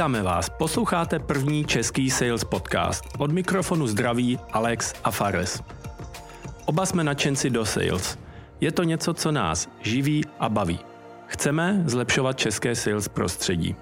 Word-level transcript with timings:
Vítáme 0.00 0.22
vás, 0.22 0.48
posloucháte 0.48 1.18
první 1.18 1.64
český 1.64 2.10
sales 2.10 2.44
podcast. 2.44 3.04
Od 3.18 3.32
mikrofonu 3.32 3.86
zdraví 3.86 4.38
Alex 4.52 4.94
a 5.04 5.10
Fares. 5.10 5.62
Oba 6.64 6.86
jsme 6.86 7.04
nadšenci 7.04 7.50
do 7.50 7.64
sales. 7.66 8.18
Je 8.60 8.72
to 8.72 8.82
něco, 8.82 9.14
co 9.14 9.32
nás 9.32 9.68
živí 9.80 10.24
a 10.38 10.48
baví. 10.48 10.78
Chceme 11.26 11.82
zlepšovat 11.86 12.38
české 12.38 12.74
sales 12.74 13.08
prostředí. 13.08 13.76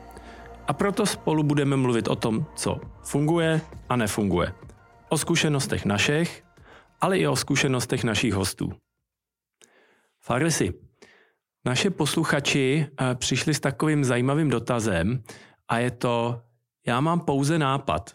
A 0.67 0.73
proto 0.73 1.07
spolu 1.07 1.43
budeme 1.43 1.77
mluvit 1.77 2.09
o 2.09 2.17
tom, 2.17 2.47
co 2.55 2.81
funguje 3.03 3.61
a 3.89 3.97
nefunguje. 3.97 4.53
O 5.09 5.19
zkušenostech 5.19 5.85
našich, 5.85 6.45
ale 7.01 7.19
i 7.19 7.27
o 7.27 7.37
zkušenostech 7.37 8.05
našich 8.05 8.35
hostů. 8.35 8.73
Farisi, 10.21 10.75
naše 11.65 11.91
posluchači 11.91 12.87
eh, 12.87 13.15
přišli 13.15 13.55
s 13.55 13.61
takovým 13.61 14.05
zajímavým 14.05 14.51
dotazem 14.51 15.23
a 15.69 15.79
je 15.79 15.91
to, 15.91 16.43
já 16.87 17.01
mám 17.01 17.21
pouze 17.21 17.59
nápad, 17.59 18.15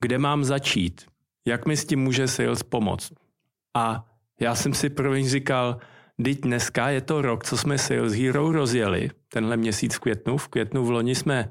kde 0.00 0.18
mám 0.18 0.44
začít, 0.44 1.06
jak 1.46 1.66
mi 1.66 1.76
s 1.76 1.84
tím 1.84 2.00
může 2.00 2.28
sales 2.28 2.62
pomoct. 2.62 3.12
A 3.76 4.06
já 4.40 4.54
jsem 4.54 4.74
si 4.74 4.90
první 4.90 5.28
říkal, 5.28 5.78
teď 6.24 6.40
dneska 6.40 6.88
je 6.90 7.00
to 7.00 7.22
rok, 7.22 7.44
co 7.44 7.56
jsme 7.56 7.78
Sales 7.78 8.12
Hero 8.12 8.52
rozjeli, 8.52 9.10
tenhle 9.32 9.56
měsíc 9.56 9.94
v 9.94 10.00
květnu. 10.00 10.36
V 10.36 10.48
květnu 10.48 10.84
v 10.84 10.90
loni 10.90 11.14
jsme 11.14 11.50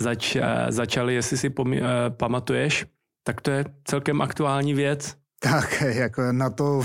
zač, 0.00 0.36
eh, 0.36 0.66
začali, 0.68 1.14
jestli 1.14 1.36
si 1.36 1.50
pomí, 1.50 1.80
eh, 1.80 1.84
pamatuješ, 2.10 2.86
tak 3.22 3.40
to 3.40 3.50
je 3.50 3.64
celkem 3.84 4.22
aktuální 4.22 4.74
věc. 4.74 5.16
Tak, 5.40 5.80
jako 5.80 6.32
na 6.32 6.50
to 6.50 6.82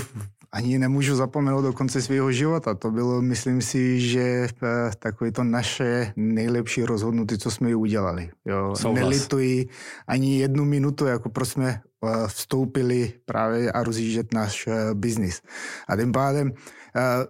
ani 0.52 0.78
nemůžu 0.78 1.16
zapomenout 1.16 1.62
do 1.62 1.72
konce 1.72 2.02
svého 2.02 2.32
života. 2.32 2.74
To 2.74 2.90
bylo, 2.90 3.22
myslím 3.22 3.62
si, 3.62 4.00
že 4.00 4.20
eh, 4.20 4.90
takové 4.98 5.32
to 5.32 5.44
naše 5.44 6.12
nejlepší 6.16 6.84
rozhodnutí, 6.84 7.38
co 7.38 7.50
jsme 7.50 7.76
udělali. 7.76 8.30
Jo. 8.44 8.74
Nelituji 8.92 9.68
ani 10.06 10.38
jednu 10.38 10.64
minutu, 10.64 11.06
jako 11.06 11.28
proč 11.28 11.48
jsme 11.48 11.68
eh, 11.70 12.08
vstoupili 12.26 13.12
právě 13.24 13.72
a 13.72 13.82
rozjíždět 13.82 14.34
náš 14.34 14.66
eh, 14.66 14.94
biznis. 14.94 15.42
A 15.88 15.96
tím 15.96 16.12
pádem 16.12 16.52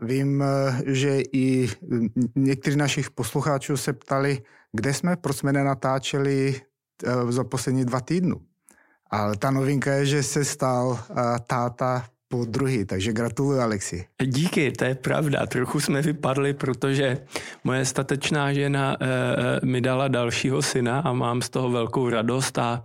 vím, 0.03 0.45
že 0.87 1.21
i 1.33 1.69
někteří 2.37 2.77
našich 2.77 3.11
posluchačů 3.11 3.77
se 3.77 3.93
ptali, 3.93 4.43
kde 4.73 4.95
jsme, 4.95 5.17
proč 5.17 5.37
jsme 5.37 5.53
nenatáčeli 5.53 6.61
za 7.29 7.45
poslední 7.45 7.85
dva 7.85 8.01
týdny. 8.01 8.35
Ale 9.11 9.37
ta 9.37 9.51
novinka 9.51 9.93
je, 9.93 10.07
že 10.07 10.23
se 10.23 10.45
stal 10.45 10.99
táta 11.47 12.05
po 12.31 12.45
druhý, 12.45 12.85
takže 12.85 13.13
gratuluji 13.13 13.61
Alexi. 13.61 14.05
Díky, 14.25 14.73
to 14.73 14.85
je 14.85 14.95
pravda. 14.95 15.47
Trochu 15.47 15.81
jsme 15.81 16.03
vypadli, 16.03 16.55
protože 16.55 17.19
moje 17.65 17.85
statečná 17.85 18.53
žena 18.53 18.97
e, 19.01 19.67
mi 19.67 19.81
dala 19.81 20.09
dalšího 20.09 20.63
syna 20.63 21.01
a 21.01 21.13
mám 21.13 21.43
z 21.43 21.49
toho 21.49 21.71
velkou 21.71 22.09
radost 22.09 22.59
a 22.59 22.85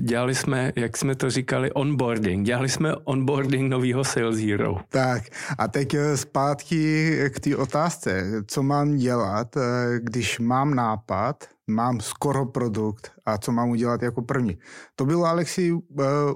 dělali 0.00 0.34
jsme, 0.34 0.72
jak 0.76 0.96
jsme 0.96 1.14
to 1.14 1.30
říkali, 1.30 1.72
onboarding. 1.72 2.46
Dělali 2.46 2.68
jsme 2.68 2.94
onboarding 2.94 3.70
nového 3.70 4.04
Sales 4.04 4.38
Hero. 4.38 4.76
Tak 4.88 5.22
a 5.58 5.68
teď 5.68 5.94
eh, 5.94 6.16
zpátky 6.16 7.12
k 7.30 7.40
té 7.40 7.56
otázce. 7.56 8.24
Co 8.46 8.62
mám 8.62 8.96
dělat, 8.96 9.56
když 9.98 10.38
mám 10.38 10.74
nápad, 10.74 11.44
mám 11.66 12.00
skoro 12.00 12.46
produkt 12.46 13.12
a 13.24 13.38
co 13.38 13.52
mám 13.52 13.70
udělat 13.70 14.02
jako 14.02 14.22
první. 14.22 14.58
To 14.96 15.06
bylo, 15.06 15.24
Alexi, 15.24 15.72
uh, 15.72 15.82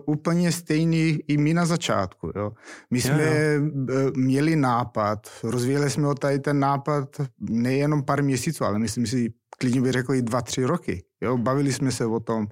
úplně 0.06 0.52
stejný 0.52 1.18
i 1.28 1.36
my 1.36 1.54
na 1.54 1.66
začátku. 1.66 2.30
Jo. 2.36 2.52
My 2.90 3.00
jsme 3.00 3.24
jo, 3.24 3.62
jo. 3.62 4.10
měli 4.16 4.56
nápad, 4.56 5.18
rozvíjeli 5.42 5.90
jsme 5.90 6.08
o 6.08 6.14
tady 6.14 6.38
ten 6.38 6.58
nápad 6.58 7.08
nejenom 7.40 8.02
pár 8.02 8.22
měsíců, 8.22 8.64
ale 8.64 8.78
myslím 8.78 9.06
si, 9.06 9.32
klidně 9.58 9.80
bych 9.80 9.92
řekl 9.92 10.14
i 10.14 10.22
dva, 10.22 10.42
tři 10.42 10.64
roky. 10.64 11.04
Jo. 11.20 11.38
Bavili 11.38 11.72
jsme 11.72 11.92
se 11.92 12.06
o 12.06 12.20
tom. 12.20 12.46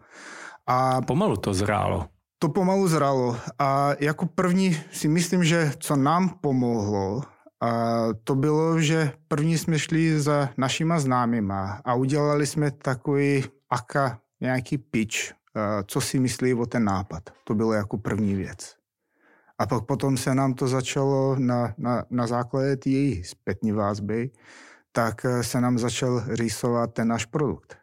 A 0.67 1.01
pomalu 1.01 1.37
to 1.37 1.55
zrálo. 1.55 2.07
To 2.39 2.49
pomalu 2.49 2.89
zrálo. 2.89 3.37
A 3.59 3.91
jako 4.01 4.27
první 4.27 4.77
si 4.93 5.09
myslím, 5.09 5.45
že 5.45 5.73
co 5.79 5.97
nám 5.97 6.29
pomohlo, 6.41 7.23
a 7.61 8.03
to 8.25 8.35
bylo, 8.35 8.81
že 8.81 9.13
první 9.29 9.59
jsme 9.59 9.79
šli 9.79 10.21
za 10.21 10.51
našima 10.57 11.01
známýma 11.01 11.81
a 11.85 11.95
udělali 11.95 12.47
jsme 12.47 12.71
takový 12.71 13.45
aka 13.71 14.21
nějaký 14.41 14.79
pitch, 14.79 15.17
co 15.87 16.01
si 16.01 16.19
myslí 16.19 16.55
o 16.55 16.67
ten 16.67 16.85
nápad. 16.85 17.23
To 17.45 17.55
bylo 17.55 17.73
jako 17.73 17.99
první 17.99 18.35
věc. 18.35 18.77
A 19.59 19.67
pak 19.67 19.85
potom 19.85 20.17
se 20.17 20.35
nám 20.35 20.55
to 20.55 20.69
začalo 20.69 21.37
na, 21.39 21.75
na, 21.79 22.05
na 22.11 22.27
základě 22.27 22.91
její 22.91 23.25
zpětní 23.25 23.73
vázby, 23.73 24.31
tak 24.93 25.25
e, 25.25 25.43
se 25.43 25.61
nám 25.61 25.79
začal 25.79 26.23
rýsovat 26.27 26.93
ten 26.95 27.09
náš 27.09 27.25
produkt. 27.25 27.77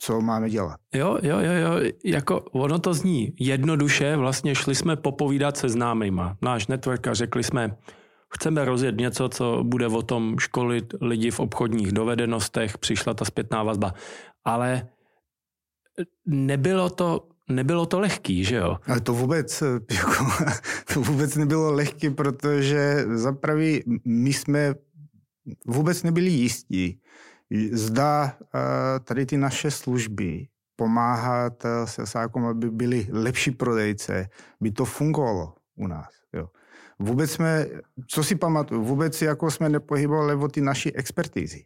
Co 0.00 0.20
máme 0.20 0.50
dělat? 0.50 0.76
Jo, 0.94 1.18
jo, 1.22 1.38
jo, 1.38 1.52
jo, 1.52 1.90
jako 2.04 2.40
ono 2.40 2.78
to 2.78 2.94
zní 2.94 3.34
jednoduše, 3.40 4.16
vlastně 4.16 4.54
šli 4.54 4.74
jsme 4.74 4.96
popovídat 4.96 5.56
se 5.56 5.68
známýma. 5.68 6.36
Náš 6.42 6.66
network 6.66 7.06
a 7.06 7.14
řekli 7.14 7.44
jsme, 7.44 7.76
Chceme 8.34 8.64
rozjet 8.64 8.96
něco, 8.96 9.28
co 9.28 9.64
bude 9.64 9.86
o 9.86 10.02
tom 10.02 10.38
školit 10.38 10.94
lidi 11.00 11.30
v 11.30 11.40
obchodních 11.40 11.92
dovedenostech, 11.92 12.78
přišla 12.78 13.14
ta 13.14 13.24
zpětná 13.24 13.62
vazba. 13.62 13.94
Ale 14.44 14.88
nebylo 16.26 16.90
to, 16.90 17.28
nebylo 17.48 17.86
to 17.86 18.00
lehký, 18.00 18.44
že 18.44 18.56
jo? 18.56 18.76
Ale 18.86 19.00
to 19.00 19.14
vůbec, 19.14 19.62
jako, 19.90 20.26
to 20.94 21.00
vůbec 21.00 21.36
nebylo 21.36 21.72
lehký, 21.72 22.10
protože 22.10 23.04
za 23.14 23.32
prvý 23.32 23.82
my 24.04 24.32
jsme 24.32 24.74
vůbec 25.66 26.02
nebyli 26.02 26.30
jistí, 26.30 27.00
zda 27.72 28.36
eh, 28.42 29.00
tady 29.00 29.26
ty 29.26 29.36
naše 29.36 29.70
služby 29.70 30.48
pomáhat 30.76 31.64
eh, 31.64 31.86
se 31.86 32.06
sákom, 32.06 32.44
aby 32.44 32.70
byli 32.70 33.06
lepší 33.10 33.50
prodejce, 33.50 34.28
by 34.60 34.70
to 34.70 34.84
fungovalo 34.84 35.54
u 35.76 35.86
nás. 35.86 36.08
Jo. 36.32 36.48
Vůbec 36.98 37.30
jsme, 37.30 37.66
co 38.06 38.24
si 38.24 38.34
pamatuju, 38.34 38.82
vůbec 38.82 39.22
jako 39.22 39.50
jsme 39.50 39.68
nepohybovali 39.68 40.34
o 40.34 40.48
ty 40.48 40.60
naší 40.60 40.96
expertízy. 40.96 41.64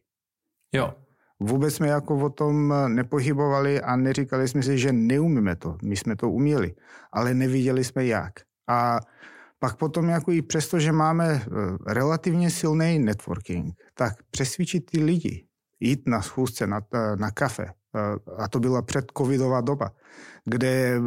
Jo. 0.72 0.94
Vůbec 1.40 1.74
jsme 1.74 1.88
jako 1.88 2.16
o 2.16 2.30
tom 2.30 2.74
nepohybovali 2.88 3.80
a 3.80 3.96
neříkali 3.96 4.48
jsme 4.48 4.62
si, 4.62 4.78
že 4.78 4.92
neumíme 4.92 5.56
to. 5.56 5.76
My 5.82 5.96
jsme 5.96 6.16
to 6.16 6.30
uměli, 6.30 6.74
ale 7.12 7.34
neviděli 7.34 7.84
jsme 7.84 8.06
jak. 8.06 8.32
A 8.68 9.00
pak 9.58 9.76
potom 9.76 10.08
jako 10.08 10.32
i 10.32 10.42
přesto, 10.42 10.78
že 10.78 10.92
máme 10.92 11.26
eh, 11.28 11.46
relativně 11.86 12.50
silný 12.50 12.98
networking, 12.98 13.74
tak 13.94 14.12
přesvědčit 14.30 14.90
ty 14.90 15.04
lidi, 15.04 15.46
jít 15.80 16.08
na 16.08 16.22
schůzce, 16.22 16.66
na, 16.66 16.80
eh, 16.94 17.16
na 17.16 17.30
kafe, 17.30 17.66
a 18.38 18.48
to 18.48 18.60
byla 18.60 18.82
předcovidová 18.82 19.60
doba, 19.60 19.90
kde 20.44 21.00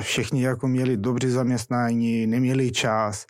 všichni 0.00 0.42
jako 0.42 0.68
měli 0.68 0.96
dobře 0.96 1.30
zaměstnání, 1.30 2.26
neměli 2.26 2.72
čas, 2.72 3.26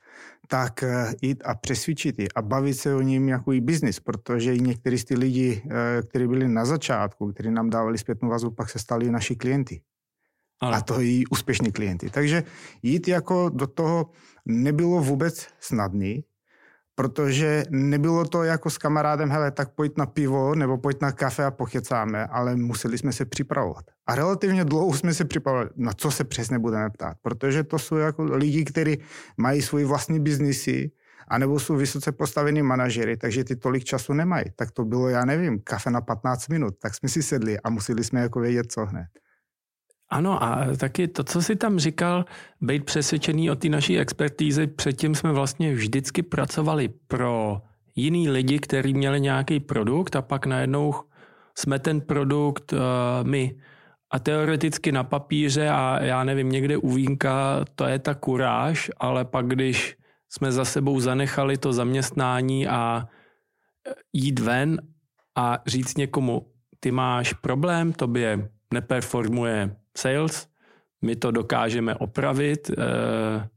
tak 0.51 0.83
eh, 0.83 1.15
jít 1.23 1.43
a 1.45 1.55
přesvědčit 1.55 2.19
je 2.19 2.29
a 2.35 2.43
bavit 2.43 2.75
se 2.75 2.95
o 2.95 3.01
ním 3.01 3.29
jako 3.29 3.53
i 3.53 3.61
biznis, 3.61 4.01
protože 4.01 4.55
i 4.55 4.61
někteří 4.61 4.99
z 4.99 5.05
ty 5.05 5.15
lidi, 5.15 5.63
eh, 5.65 6.03
kteří 6.03 6.27
byli 6.27 6.49
na 6.49 6.65
začátku, 6.65 7.33
kteří 7.33 7.51
nám 7.51 7.71
dávali 7.71 7.99
zpětnou 7.99 8.29
vazbu, 8.29 8.51
pak 8.51 8.71
se 8.71 8.79
stali 8.79 9.11
naši 9.11 9.37
klienty. 9.37 9.81
Ale. 10.61 10.77
A 10.77 10.81
to 10.81 11.01
i 11.01 11.25
úspěšní 11.31 11.73
klienty. 11.73 12.11
Takže 12.11 12.43
jít 12.83 13.09
jako 13.09 13.49
do 13.49 13.67
toho 13.67 14.11
nebylo 14.47 15.03
vůbec 15.03 15.47
snadný, 15.61 16.25
protože 17.01 17.65
nebylo 17.71 18.25
to 18.25 18.43
jako 18.43 18.71
s 18.71 18.79
kamarádem, 18.79 19.31
hele, 19.31 19.51
tak 19.51 19.75
pojď 19.75 19.93
na 19.97 20.07
pivo 20.07 20.55
nebo 20.55 20.79
pojď 20.79 21.01
na 21.01 21.13
kafe 21.13 21.45
a 21.45 21.51
pochycáme, 21.51 22.27
ale 22.27 22.57
museli 22.57 22.99
jsme 22.99 23.13
se 23.13 23.25
připravovat. 23.25 23.85
A 24.07 24.15
relativně 24.15 24.65
dlouho 24.65 24.97
jsme 24.97 25.15
se 25.15 25.25
připravovali, 25.25 25.71
na 25.77 25.93
co 25.93 26.11
se 26.11 26.25
přesně 26.25 26.59
budeme 26.59 26.91
ptát, 26.91 27.17
protože 27.23 27.65
to 27.65 27.79
jsou 27.79 27.97
jako 27.97 28.25
lidi, 28.25 28.65
kteří 28.65 28.99
mají 29.37 29.63
svůj 29.63 29.85
vlastní 29.85 30.21
biznisy, 30.21 30.91
anebo 31.29 31.61
jsou 31.61 31.77
vysoce 31.77 32.13
postavení 32.13 32.63
manažery, 32.63 33.17
takže 33.17 33.45
ty 33.45 33.57
tolik 33.57 33.85
času 33.85 34.13
nemají. 34.13 34.45
Tak 34.57 34.71
to 34.71 34.85
bylo, 34.85 35.09
já 35.09 35.25
nevím, 35.25 35.61
kafe 35.65 35.91
na 35.91 36.01
15 36.01 36.49
minut, 36.49 36.75
tak 36.83 36.95
jsme 36.95 37.09
si 37.09 37.23
sedli 37.23 37.61
a 37.61 37.71
museli 37.71 38.05
jsme 38.05 38.21
jako 38.21 38.41
vědět, 38.41 38.73
co 38.73 38.87
hned. 38.87 39.09
Ano 40.11 40.43
a 40.43 40.67
taky 40.77 41.09
to, 41.09 41.25
co 41.25 41.43
si 41.43 41.57
tam 41.57 41.79
říkal, 41.79 42.25
být 42.61 42.85
přesvědčený 42.85 43.51
o 43.51 43.57
té 43.57 43.69
naší 43.69 43.99
expertíze, 43.99 44.67
předtím 44.67 45.15
jsme 45.15 45.33
vlastně 45.33 45.75
vždycky 45.75 46.23
pracovali 46.23 46.89
pro 46.89 47.63
jiný 47.97 48.29
lidi, 48.31 48.59
kteří 48.59 48.95
měli 48.95 49.21
nějaký 49.21 49.61
produkt 49.61 50.17
a 50.17 50.23
pak 50.23 50.47
najednou 50.47 50.95
jsme 51.59 51.79
ten 51.79 52.01
produkt 52.01 52.73
uh, 52.73 52.79
my. 53.23 53.55
A 54.13 54.19
teoreticky 54.19 54.93
na 54.93 55.05
papíře 55.05 55.69
a 55.69 56.03
já 56.03 56.25
nevím, 56.25 56.51
někde 56.51 56.77
u 56.77 56.91
vínka, 56.91 57.65
to 57.75 57.85
je 57.85 57.99
ta 57.99 58.15
kuráž, 58.15 58.91
ale 58.97 59.25
pak 59.25 59.47
když 59.47 59.97
jsme 60.29 60.53
za 60.53 60.65
sebou 60.65 61.01
zanechali 61.01 61.57
to 61.57 61.73
zaměstnání 61.73 62.69
a 62.69 63.09
eh, 63.89 63.95
jít 64.13 64.39
ven 64.39 64.83
a 65.37 65.59
říct 65.67 65.97
někomu, 65.97 66.47
ty 66.81 66.91
máš 66.91 67.33
problém, 67.33 67.93
tobě 67.93 68.51
neperformuje 68.75 69.77
sales, 69.99 70.49
my 71.03 71.17
to 71.17 71.31
dokážeme 71.31 71.95
opravit 71.95 72.71
eh, 72.71 73.49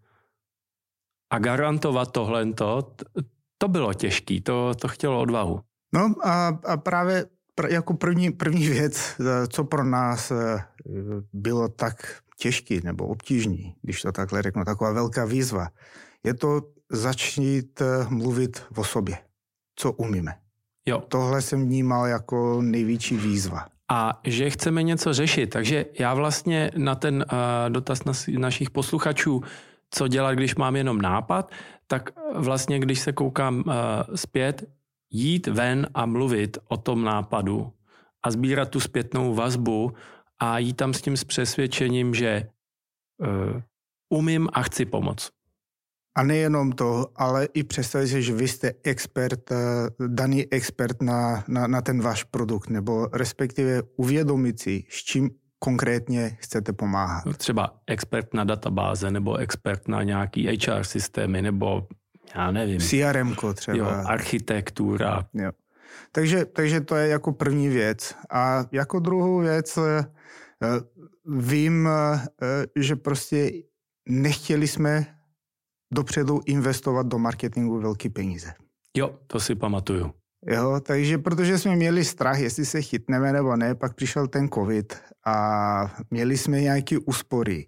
a 1.31 1.39
garantovat 1.39 2.11
tohle, 2.11 2.53
to 3.57 3.67
bylo 3.67 3.93
těžké, 3.93 4.41
to, 4.41 4.75
to 4.75 4.87
chtělo 4.87 5.21
odvahu. 5.21 5.59
No 5.93 6.15
a, 6.23 6.47
a 6.47 6.77
právě 6.77 7.25
pr- 7.59 7.71
jako 7.71 7.93
první, 7.93 8.31
první 8.31 8.69
věc, 8.69 9.15
eh, 9.19 9.47
co 9.47 9.63
pro 9.63 9.83
nás 9.83 10.31
eh, 10.31 10.65
bylo 11.33 11.69
tak 11.69 12.23
těžký 12.37 12.81
nebo 12.83 13.07
obtížný, 13.07 13.75
když 13.81 14.01
to 14.01 14.11
takhle 14.11 14.41
řeknu, 14.41 14.65
taková 14.65 14.91
velká 14.91 15.25
výzva, 15.25 15.67
je 16.23 16.33
to 16.33 16.61
začít 16.91 17.81
mluvit 18.09 18.63
o 18.75 18.83
sobě, 18.83 19.17
co 19.75 19.91
umíme. 19.91 20.33
Jo. 20.85 21.03
Tohle 21.07 21.41
jsem 21.41 21.65
vnímal 21.65 22.07
jako 22.07 22.61
největší 22.61 23.17
výzva. 23.17 23.67
A 23.91 24.19
že 24.23 24.49
chceme 24.49 24.83
něco 24.83 25.13
řešit, 25.13 25.47
takže 25.47 25.85
já 25.99 26.13
vlastně 26.13 26.71
na 26.77 26.95
ten 26.95 27.15
uh, 27.15 27.69
dotaz 27.69 28.05
na, 28.05 28.13
našich 28.37 28.69
posluchačů, 28.69 29.41
co 29.89 30.07
dělat, 30.07 30.33
když 30.33 30.55
mám 30.55 30.75
jenom 30.75 31.01
nápad, 31.01 31.51
tak 31.87 32.09
vlastně, 32.35 32.79
když 32.79 32.99
se 32.99 33.13
koukám 33.13 33.63
uh, 33.65 33.73
zpět, 34.15 34.63
jít 35.11 35.47
ven 35.47 35.87
a 35.93 36.05
mluvit 36.05 36.57
o 36.67 36.77
tom 36.77 37.03
nápadu 37.03 37.71
a 38.23 38.31
sbírat 38.31 38.69
tu 38.69 38.79
zpětnou 38.79 39.33
vazbu 39.33 39.93
a 40.39 40.57
jít 40.57 40.73
tam 40.73 40.93
s 40.93 41.01
tím 41.01 41.17
s 41.17 41.23
přesvědčením, 41.23 42.13
že 42.13 42.49
uh, 43.17 43.61
umím 44.09 44.49
a 44.53 44.61
chci 44.61 44.85
pomoct. 44.85 45.42
A 46.15 46.23
nejenom 46.23 46.71
to, 46.71 47.07
ale 47.15 47.47
i 47.53 47.63
představit 47.63 48.07
si, 48.07 48.21
že 48.23 48.33
vy 48.33 48.47
jste 48.47 48.71
expert, 48.83 49.51
eh, 49.51 49.57
daný 50.07 50.53
expert 50.53 51.01
na, 51.01 51.43
na, 51.47 51.67
na 51.67 51.81
ten 51.81 52.01
váš 52.01 52.23
produkt, 52.23 52.69
nebo 52.69 53.07
respektive 53.13 53.81
uvědomit 53.95 54.59
si, 54.59 54.83
s 54.89 55.03
čím 55.03 55.29
konkrétně 55.59 56.37
chcete 56.39 56.73
pomáhat. 56.73 57.37
Třeba 57.37 57.75
expert 57.87 58.33
na 58.33 58.43
databáze, 58.43 59.11
nebo 59.11 59.35
expert 59.37 59.87
na 59.87 60.03
nějaký 60.03 60.47
HR 60.47 60.83
systémy, 60.83 61.41
nebo 61.41 61.87
já 62.35 62.51
nevím. 62.51 62.79
CRM 62.79 63.35
třeba. 63.53 63.77
Jo, 63.77 63.87
architektura. 64.05 65.25
Jo. 65.33 65.51
Takže, 66.11 66.45
takže 66.45 66.81
to 66.81 66.95
je 66.95 67.07
jako 67.07 67.31
první 67.31 67.69
věc. 67.69 68.15
A 68.31 68.65
jako 68.71 68.99
druhou 68.99 69.39
věc 69.39 69.77
eh, 69.77 70.05
vím, 71.25 71.87
eh, 71.87 72.27
že 72.75 72.95
prostě 72.95 73.51
nechtěli 74.09 74.67
jsme 74.67 75.05
dopředu 75.93 76.41
investovat 76.45 77.07
do 77.07 77.19
marketingu 77.19 77.79
velké 77.79 78.09
peníze. 78.09 78.53
Jo, 78.97 79.15
to 79.27 79.39
si 79.39 79.55
pamatuju. 79.55 80.11
Jo, 80.45 80.79
takže 80.79 81.17
protože 81.17 81.57
jsme 81.57 81.75
měli 81.75 82.05
strach, 82.05 82.39
jestli 82.39 82.65
se 82.65 82.81
chytneme 82.81 83.33
nebo 83.33 83.55
ne, 83.55 83.75
pak 83.75 83.95
přišel 83.95 84.27
ten 84.27 84.49
covid 84.49 84.97
a 85.25 85.95
měli 86.11 86.37
jsme 86.37 86.61
nějaké 86.61 86.97
úspory. 86.97 87.65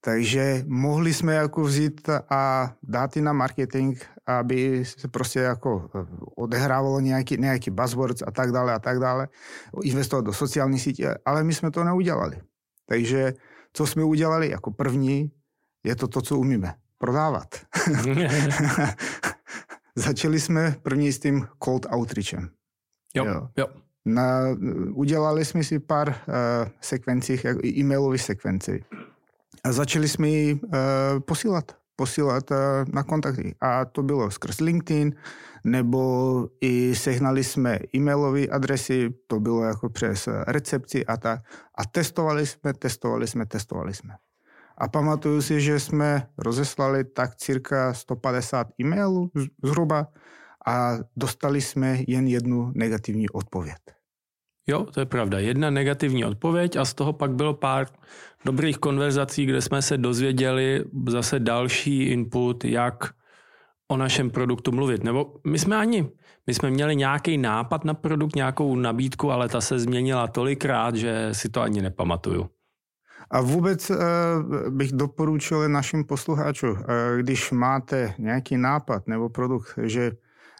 Takže 0.00 0.64
mohli 0.66 1.14
jsme 1.14 1.34
jako 1.34 1.62
vzít 1.62 2.08
a 2.30 2.72
dát 2.82 3.16
i 3.16 3.20
na 3.20 3.32
marketing, 3.32 3.98
aby 4.26 4.84
se 4.84 5.08
prostě 5.08 5.40
jako 5.40 5.90
odehrávalo 6.36 7.00
nějaký, 7.00 7.36
nějaký 7.36 7.70
buzzwords 7.70 8.22
a 8.26 8.30
tak 8.30 8.52
dále 8.52 8.74
a 8.74 8.78
tak 8.78 8.98
dále, 8.98 9.28
investovat 9.82 10.24
do 10.24 10.32
sociální 10.32 10.78
sítě, 10.78 11.14
ale 11.24 11.44
my 11.44 11.54
jsme 11.54 11.70
to 11.70 11.84
neudělali. 11.84 12.40
Takže 12.88 13.34
co 13.72 13.86
jsme 13.86 14.04
udělali 14.04 14.50
jako 14.50 14.70
první, 14.70 15.30
je 15.84 15.96
to 15.96 16.08
to, 16.08 16.20
co 16.22 16.38
umíme 16.38 16.74
prodávat. 16.98 17.48
Začali 19.96 20.40
jsme 20.40 20.76
první 20.82 21.12
s 21.12 21.18
tím 21.18 21.46
cold 21.64 21.86
outreachem. 21.94 22.50
Jo, 23.14 23.24
jo. 23.24 23.48
jo. 23.56 23.66
Na, 24.04 24.40
udělali 24.94 25.44
jsme 25.44 25.64
si 25.64 25.78
pár 25.78 26.08
uh, 26.08 26.14
sekvencí, 26.80 27.40
e-mailových 27.64 28.22
sekvencí. 28.22 28.72
A 29.64 29.72
začali 29.72 30.08
jsme 30.08 30.28
ji 30.28 30.54
uh, 30.54 30.60
posílat 31.20 31.76
posílat 31.96 32.50
uh, 32.50 32.56
na 32.92 33.02
kontakty. 33.02 33.54
A 33.60 33.84
to 33.84 34.02
bylo 34.02 34.30
skrz 34.30 34.60
LinkedIn, 34.60 35.14
nebo 35.64 36.48
i 36.60 36.94
sehnali 36.94 37.44
jsme 37.44 37.78
e-mailové 37.94 38.46
adresy, 38.46 39.14
to 39.26 39.40
bylo 39.40 39.64
jako 39.64 39.88
přes 39.88 40.28
recepci 40.46 41.06
a 41.06 41.16
tak. 41.16 41.40
A 41.74 41.84
testovali 41.84 42.46
jsme, 42.46 42.74
testovali 42.74 43.26
jsme, 43.26 43.46
testovali 43.46 43.94
jsme. 43.94 44.14
A 44.78 44.88
pamatuju 44.88 45.42
si, 45.42 45.60
že 45.60 45.80
jsme 45.80 46.28
rozeslali 46.38 47.04
tak 47.04 47.36
cirka 47.36 47.94
150 47.94 48.66
e-mailů 48.80 49.30
zhruba 49.64 50.06
a 50.66 50.98
dostali 51.16 51.60
jsme 51.60 51.98
jen 52.08 52.26
jednu 52.26 52.72
negativní 52.74 53.30
odpověď. 53.30 53.76
Jo, 54.66 54.84
to 54.84 55.00
je 55.00 55.06
pravda. 55.06 55.38
Jedna 55.38 55.70
negativní 55.70 56.24
odpověď 56.24 56.76
a 56.76 56.84
z 56.84 56.94
toho 56.94 57.12
pak 57.12 57.34
bylo 57.34 57.54
pár 57.54 57.86
dobrých 58.44 58.78
konverzací, 58.78 59.46
kde 59.46 59.60
jsme 59.60 59.82
se 59.82 59.98
dozvěděli 59.98 60.84
zase 61.08 61.40
další 61.40 62.02
input, 62.02 62.64
jak 62.64 63.14
o 63.88 63.96
našem 63.96 64.30
produktu 64.30 64.72
mluvit. 64.72 65.04
Nebo 65.04 65.34
my 65.46 65.58
jsme 65.58 65.76
ani, 65.76 66.08
my 66.46 66.54
jsme 66.54 66.70
měli 66.70 66.96
nějaký 66.96 67.38
nápad 67.38 67.84
na 67.84 67.94
produkt, 67.94 68.36
nějakou 68.36 68.76
nabídku, 68.76 69.30
ale 69.30 69.48
ta 69.48 69.60
se 69.60 69.78
změnila 69.78 70.26
tolikrát, 70.26 70.94
že 70.94 71.28
si 71.32 71.48
to 71.48 71.60
ani 71.60 71.82
nepamatuju. 71.82 72.50
A 73.30 73.40
vůbec 73.40 73.90
uh, 73.90 73.96
bych 74.68 74.92
doporučil 74.92 75.68
našim 75.68 76.04
posluchačům, 76.04 76.70
uh, 76.70 76.84
když 77.20 77.50
máte 77.50 78.14
nějaký 78.18 78.56
nápad 78.56 79.06
nebo 79.08 79.28
produkt, 79.28 79.78
že 79.82 80.12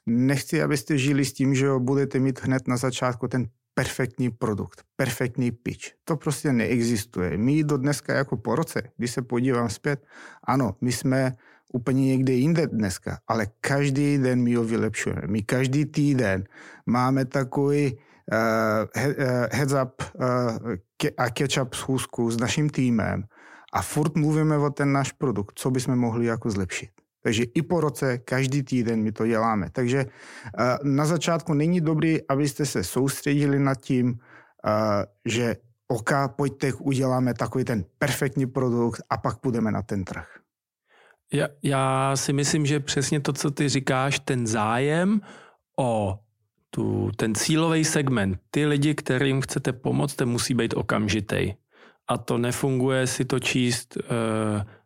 nechci, 0.07 0.63
abyste 0.63 0.99
žili 0.99 1.25
s 1.25 1.33
tím, 1.33 1.55
že 1.55 1.69
budete 1.79 2.19
mít 2.19 2.43
hned 2.43 2.69
na 2.69 2.77
začátku 2.77 3.29
ten 3.29 3.47
perfektní 3.75 4.31
produkt, 4.31 4.83
perfektní 4.97 5.53
pitch. 5.53 5.85
To 6.05 6.17
prostě 6.17 6.53
neexistuje. 6.53 7.39
My 7.39 7.65
do 7.65 7.77
dneska 7.77 8.15
jako 8.15 8.37
po 8.37 8.55
roce, 8.55 8.83
když 8.97 9.11
se 9.11 9.23
podívám 9.23 9.69
zpět, 9.69 10.07
ano, 10.45 10.77
my 10.81 10.93
jsme 10.93 11.37
úplně 11.73 12.07
někde 12.07 12.33
jinde 12.33 12.67
dneska, 12.67 13.19
ale 13.29 13.47
každý 13.61 14.19
den 14.19 14.43
my 14.43 14.55
ho 14.55 14.65
vylepšujeme. 14.65 15.23
My 15.27 15.43
každý 15.43 15.85
týden 15.85 16.45
máme 16.87 17.25
takový 17.25 17.99
heads 19.52 19.75
up 19.82 20.02
uh, 20.14 20.75
a 21.17 21.26
catch-up 21.31 21.75
schůzku 21.75 22.31
s 22.31 22.37
naším 22.37 22.70
týmem 22.70 23.25
a 23.73 23.82
furt 23.82 24.17
mluvíme 24.17 24.58
o 24.58 24.70
ten 24.70 24.93
náš 24.93 25.12
produkt, 25.12 25.52
co 25.58 25.70
bychom 25.70 25.96
mohli 25.96 26.26
jako 26.26 26.50
zlepšit. 26.50 26.90
Takže 27.23 27.43
i 27.43 27.62
po 27.62 27.81
roce, 27.81 28.19
každý 28.19 28.62
týden 28.62 29.02
my 29.02 29.12
to 29.12 29.26
děláme. 29.26 29.70
Takže 29.73 30.06
na 30.82 31.06
začátku 31.06 31.55
není 31.55 31.81
dobrý, 31.81 32.28
abyste 32.28 32.67
se 32.67 32.84
soustředili 32.84 33.58
nad 33.58 33.75
tím, 33.75 34.19
že 35.25 35.56
OK, 35.88 36.11
pojďte, 36.37 36.73
uděláme 36.73 37.34
takový 37.34 37.64
ten 37.64 37.84
perfektní 37.99 38.46
produkt 38.46 39.02
a 39.11 39.17
pak 39.17 39.38
půjdeme 39.38 39.73
na 39.73 39.82
ten 39.82 40.05
trh. 40.05 40.26
Já, 41.32 41.49
já 41.62 42.16
si 42.16 42.33
myslím, 42.33 42.66
že 42.66 42.80
přesně 42.80 43.21
to, 43.21 43.33
co 43.33 43.50
ty 43.50 43.68
říkáš, 43.68 44.18
ten 44.18 44.47
zájem 44.47 45.21
o 45.78 46.18
tu, 46.70 47.11
ten 47.16 47.35
cílový 47.35 47.85
segment, 47.85 48.38
ty 48.50 48.66
lidi, 48.66 48.94
kterým 48.94 49.40
chcete 49.40 49.73
pomoct, 49.73 50.14
ten 50.14 50.28
musí 50.28 50.54
být 50.54 50.75
okamžitý. 50.75 51.52
A 52.08 52.18
to 52.18 52.38
nefunguje 52.38 53.06
si 53.06 53.25
to 53.25 53.40
číst 53.40 53.96
uh, 53.96 54.02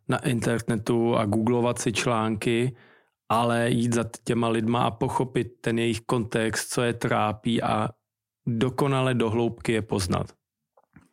na 0.07 0.17
internetu 0.17 1.15
a 1.17 1.25
googlovat 1.25 1.79
si 1.79 1.93
články, 1.93 2.75
ale 3.29 3.69
jít 3.69 3.93
za 3.93 4.05
těma 4.23 4.49
lidma 4.49 4.83
a 4.83 4.91
pochopit 4.91 5.47
ten 5.61 5.79
jejich 5.79 6.01
kontext, 6.01 6.73
co 6.73 6.81
je 6.81 6.93
trápí 6.93 7.61
a 7.61 7.89
dokonale 8.47 9.13
do 9.13 9.29
hloubky 9.29 9.73
je 9.73 9.81
poznat. 9.81 10.27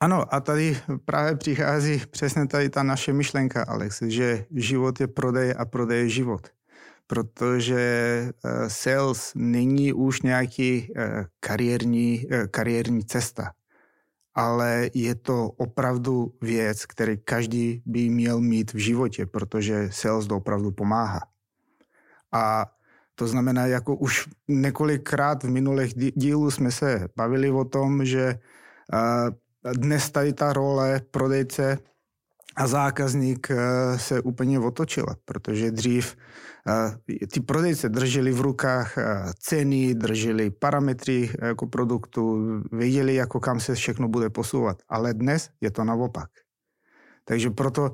Ano, 0.01 0.35
a 0.35 0.41
tady 0.41 0.79
právě 1.05 1.37
přichází 1.37 2.03
přesně 2.11 2.47
tady 2.47 2.71
ta 2.71 2.83
naše 2.83 3.13
myšlenka, 3.13 3.65
Alex, 3.69 4.03
že 4.03 4.45
život 4.55 5.01
je 5.01 5.07
prodej 5.07 5.55
a 5.59 5.65
prodej 5.65 6.03
je 6.03 6.09
život 6.09 6.49
protože 7.09 7.81
eh, 7.81 8.71
sales 8.71 9.33
není 9.35 9.93
už 9.93 10.23
nějaký 10.23 10.93
eh, 10.97 11.25
kariérní, 11.41 12.27
eh, 12.31 12.47
kariérní 12.49 13.05
cesta, 13.05 13.53
ale 14.35 14.91
je 14.95 15.15
to 15.15 15.51
opravdu 15.57 16.35
věc, 16.43 16.87
který 16.87 17.19
každý 17.25 17.83
by 17.87 18.09
měl 18.09 18.41
mít 18.41 18.73
v 18.73 18.77
životě, 18.77 19.27
protože 19.27 19.89
sales 19.93 20.29
opravdu 20.31 20.71
pomáhá. 20.71 21.21
A 22.33 22.67
to 23.15 23.27
znamená, 23.27 23.67
jako 23.67 23.97
už 23.97 24.29
několikrát 24.49 25.45
v 25.45 25.51
minulých 25.51 25.95
dílů 26.17 26.51
jsme 26.51 26.71
se 26.71 27.09
bavili 27.17 27.51
o 27.51 27.65
tom, 27.65 28.05
že 28.05 28.39
dnes 29.73 30.11
tady 30.11 30.33
ta 30.33 30.53
role 30.53 31.01
prodejce 31.11 31.79
a 32.59 32.67
zákazník 32.67 33.49
se 33.97 34.21
úplně 34.21 34.59
otočila, 34.59 35.17
protože 35.25 35.71
dřív 35.71 36.17
ty 37.33 37.41
prodejce 37.41 37.89
drželi 37.89 38.33
v 38.33 38.41
rukách 38.41 38.95
ceny, 39.39 39.95
drželi 39.95 40.51
parametry 40.51 41.31
jako 41.43 41.67
produktu, 41.67 42.39
věděli, 42.73 43.15
jako 43.15 43.41
kam 43.41 43.61
se 43.61 43.75
všechno 43.75 44.09
bude 44.09 44.31
posouvat. 44.31 44.83
Ale 44.89 45.15
dnes 45.15 45.51
je 45.61 45.71
to 45.71 45.85
naopak. 45.85 46.31
Takže 47.25 47.51
proto 47.51 47.93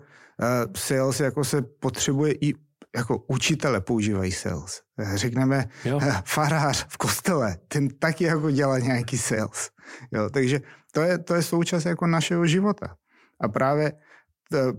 sales 0.77 1.21
jako 1.21 1.45
se 1.45 1.63
potřebuje 1.63 2.33
i 2.33 2.55
jako 2.97 3.25
učitele 3.27 3.81
používají 3.81 4.33
sales. 4.33 4.83
Řekneme 5.15 5.69
jo. 5.85 6.01
farář 6.25 6.87
v 6.89 6.97
kostele, 6.97 7.57
ten 7.69 7.89
taky 7.89 8.25
jako 8.25 8.51
dělá 8.51 8.79
nějaký 8.79 9.19
sales. 9.19 9.71
Jo, 10.13 10.31
takže 10.31 10.61
to 10.93 11.01
je, 11.01 11.19
to 11.19 11.35
je 11.35 11.43
součást 11.43 11.85
jako 11.85 12.07
našeho 12.07 12.47
života. 12.47 12.97
A 13.41 13.49
právě 13.49 13.93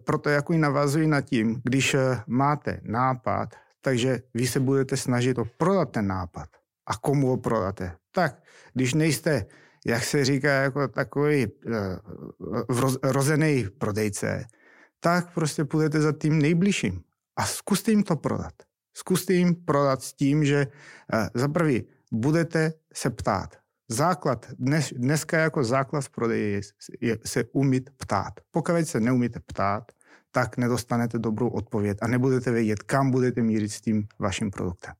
proto 0.05 0.29
jako 0.29 0.53
navazuji 0.53 1.07
na 1.07 1.21
tím, 1.21 1.61
když 1.63 1.95
máte 2.27 2.79
nápad, 2.83 3.49
takže 3.81 4.19
vy 4.33 4.47
se 4.47 4.59
budete 4.59 4.97
snažit 4.97 5.37
o 5.37 5.45
prodat 5.57 5.91
ten 5.91 6.07
nápad. 6.07 6.49
A 6.87 6.97
komu 6.97 7.27
ho 7.27 7.37
prodáte? 7.37 7.95
Tak, 8.11 8.43
když 8.73 8.93
nejste 8.93 9.45
jak 9.85 10.03
se 10.03 10.25
říká, 10.25 10.49
jako 10.49 10.87
takový 10.87 11.47
uh, 11.47 12.95
rozený 13.03 13.65
prodejce, 13.77 14.45
tak 14.99 15.33
prostě 15.33 15.65
půjdete 15.65 16.01
za 16.01 16.11
tím 16.11 16.41
nejbližším 16.41 17.01
a 17.37 17.45
zkuste 17.45 17.91
jim 17.91 18.03
to 18.03 18.15
prodat. 18.15 18.53
Zkuste 18.93 19.33
jim 19.33 19.55
prodat 19.55 20.01
s 20.01 20.13
tím, 20.13 20.45
že 20.45 20.67
za 21.33 21.47
prvý 21.47 21.87
budete 22.11 22.73
se 22.93 23.09
ptát. 23.09 23.57
Základ, 23.87 24.45
dnes, 24.59 24.93
dneska 24.97 25.37
jako 25.37 25.63
základ 25.63 26.01
v 26.01 26.09
prodeji 26.09 26.53
je, 26.53 26.61
je 27.01 27.17
se 27.25 27.43
umít 27.51 27.89
ptát. 27.97 28.33
Pokud 28.51 28.73
se 28.83 28.99
neumíte 28.99 29.39
ptát, 29.39 29.91
tak 30.31 30.57
nedostanete 30.57 31.19
dobrou 31.19 31.49
odpověď 31.49 31.97
a 32.01 32.07
nebudete 32.07 32.51
vědět, 32.51 32.83
kam 32.83 33.11
budete 33.11 33.41
mířit 33.41 33.71
s 33.71 33.81
tím 33.81 34.07
vaším 34.19 34.51
produktem. 34.51 34.93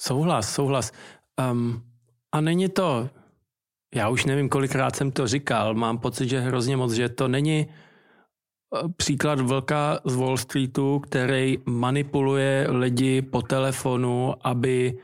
Souhlas, 0.00 0.54
souhlas. 0.54 0.92
Um, 1.50 1.82
a 2.32 2.40
není 2.40 2.68
to, 2.68 3.10
já 3.94 4.08
už 4.08 4.24
nevím, 4.24 4.48
kolikrát 4.48 4.96
jsem 4.96 5.10
to 5.10 5.26
říkal, 5.26 5.74
mám 5.74 5.98
pocit, 5.98 6.28
že 6.28 6.40
hrozně 6.40 6.76
moc, 6.76 6.92
že 6.92 7.08
to 7.08 7.28
není 7.28 7.66
eh, 7.68 8.88
příklad 8.96 9.40
vlka 9.40 10.00
z 10.04 10.14
Wall 10.14 10.36
Streetu, 10.36 10.98
který 10.98 11.58
manipuluje 11.66 12.66
lidi 12.70 13.22
po 13.22 13.42
telefonu, 13.42 14.34
aby 14.46 14.98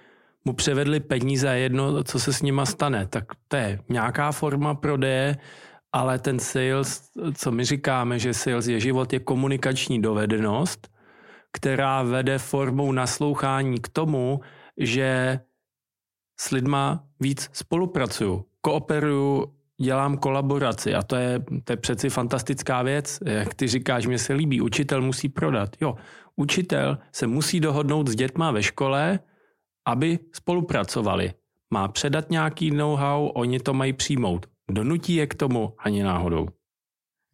mu 0.45 0.53
převedli 0.53 1.01
peníze 1.01 1.49
a 1.49 1.53
jedno, 1.53 2.05
co 2.05 2.19
se 2.19 2.33
s 2.33 2.43
nima 2.43 2.67
stane. 2.67 3.07
Tak 3.07 3.25
to 3.49 3.57
je 3.57 3.79
nějaká 3.89 4.33
forma 4.33 4.75
prodeje, 4.75 5.37
ale 5.93 6.19
ten 6.19 6.39
sales, 6.39 7.11
co 7.35 7.51
my 7.51 7.65
říkáme, 7.65 8.19
že 8.19 8.35
sales 8.35 8.67
je 8.67 8.81
život, 8.81 9.13
je 9.13 9.19
komunikační 9.19 10.03
dovednost, 10.03 10.89
která 11.53 12.03
vede 12.03 12.39
formou 12.39 12.93
naslouchání 12.93 13.81
k 13.81 13.89
tomu, 13.89 14.41
že 14.77 15.41
s 16.41 16.51
lidma 16.51 17.05
víc 17.21 17.51
spolupracuju, 17.53 18.45
kooperuju, 18.61 19.55
dělám 19.81 20.19
kolaboraci 20.19 20.95
a 20.95 21.03
to 21.03 21.17
je, 21.17 21.41
to 21.65 21.73
je 21.73 21.77
přeci 21.77 22.11
fantastická 22.11 22.83
věc. 22.83 23.19
Jak 23.27 23.55
ty 23.55 23.69
říkáš, 23.69 24.07
mě 24.07 24.19
se 24.19 24.33
líbí, 24.33 24.61
učitel 24.61 25.03
musí 25.03 25.29
prodat. 25.29 25.77
Jo, 25.81 25.95
učitel 26.37 26.99
se 27.13 27.27
musí 27.27 27.61
dohodnout 27.61 28.09
s 28.09 28.15
dětma 28.15 28.51
ve 28.51 28.63
škole, 28.63 29.19
aby 29.87 30.19
spolupracovali. 30.33 31.35
Má 31.73 31.89
předat 31.89 32.31
nějaký 32.31 32.71
know-how, 32.71 33.27
oni 33.27 33.61
to 33.61 33.75
mají 33.75 33.93
přijmout. 33.93 34.47
Donutí 34.71 35.15
je 35.15 35.27
k 35.27 35.35
tomu 35.35 35.75
ani 35.79 36.03
náhodou. 36.03 36.49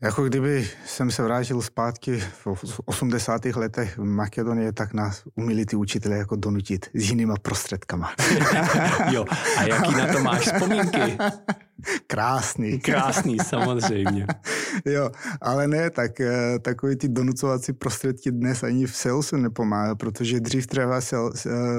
Jako 0.02 0.25
kdyby 0.25 0.69
jsem 0.87 1.11
se 1.11 1.23
vrátil 1.23 1.62
zpátky 1.62 2.21
v 2.21 2.47
80. 2.85 3.45
letech 3.45 3.99
v 3.99 4.04
Makedonii, 4.04 4.73
tak 4.73 4.95
nás 4.95 5.23
umili 5.35 5.66
ty 5.66 5.76
učitelé 5.76 6.16
jako 6.16 6.37
donutit 6.37 6.90
s 6.95 7.11
jinýma 7.11 7.35
prostředkama. 7.42 8.14
jo, 9.12 9.25
a 9.59 9.62
jaký 9.62 9.95
na 9.95 10.12
to 10.12 10.19
máš 10.19 10.40
vzpomínky? 10.40 11.00
Krásný. 12.07 12.79
Krásný, 12.85 13.39
samozřejmě. 13.39 14.27
jo, 14.85 15.11
ale 15.41 15.69
ne, 15.69 15.91
tak 15.91 16.21
eh, 16.21 16.59
takový 16.59 16.97
ty 16.97 17.09
donucovací 17.09 17.73
prostředky 17.73 18.31
dnes 18.31 18.63
ani 18.63 18.87
v 18.87 18.97
salesu 18.97 19.37
nepomáhají, 19.37 19.97
protože 19.97 20.41
dřív 20.41 20.67
třeba 20.67 21.01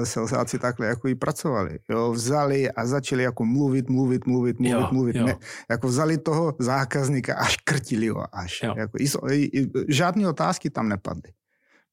salesáci 0.04 0.58
takhle 0.58 0.86
jako 0.86 1.08
i 1.08 1.14
pracovali. 1.14 1.78
Jo, 1.90 2.12
vzali 2.12 2.70
a 2.70 2.86
začali 2.86 3.22
jako 3.22 3.44
mluvit, 3.44 3.90
mluvit, 3.90 4.26
mluvit, 4.26 4.58
mluvit, 4.58 4.80
jo, 4.80 4.88
mluvit. 4.92 5.16
Jo. 5.16 5.26
Ne, 5.26 5.36
jako 5.70 5.88
vzali 5.88 6.18
toho 6.18 6.54
zákazníka 6.58 7.34
a 7.34 7.44
škrtili 7.44 8.08
ho 8.08 8.36
až. 8.36 8.62
Jo. 8.62 8.74
Jako, 8.76 8.98
i, 9.30 9.44
i, 9.44 9.70
žádné 9.88 10.28
otázky 10.28 10.70
tam 10.70 10.88
nepadly. 10.88 11.32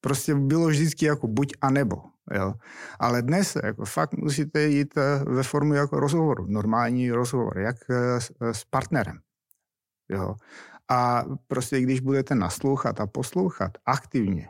Prostě 0.01 0.35
bylo 0.35 0.67
vždycky 0.67 1.05
jako 1.05 1.27
buď 1.27 1.53
a 1.61 1.69
nebo. 1.69 1.95
Jo. 2.35 2.53
Ale 2.99 3.21
dnes 3.21 3.57
jako 3.63 3.85
fakt 3.85 4.13
musíte 4.17 4.61
jít 4.61 4.97
eh, 4.97 5.23
ve 5.23 5.43
formu 5.43 5.73
jako 5.73 5.99
rozhovoru, 5.99 6.45
normální 6.47 7.11
rozhovor, 7.11 7.59
jak 7.59 7.75
eh, 7.89 8.21
s, 8.21 8.31
eh, 8.41 8.53
s 8.53 8.63
partnerem. 8.63 9.19
Jo. 10.09 10.35
A 10.89 11.25
prostě 11.47 11.81
když 11.81 11.99
budete 11.99 12.35
naslouchat 12.35 13.01
a 13.01 13.07
poslouchat 13.07 13.71
aktivně 13.85 14.47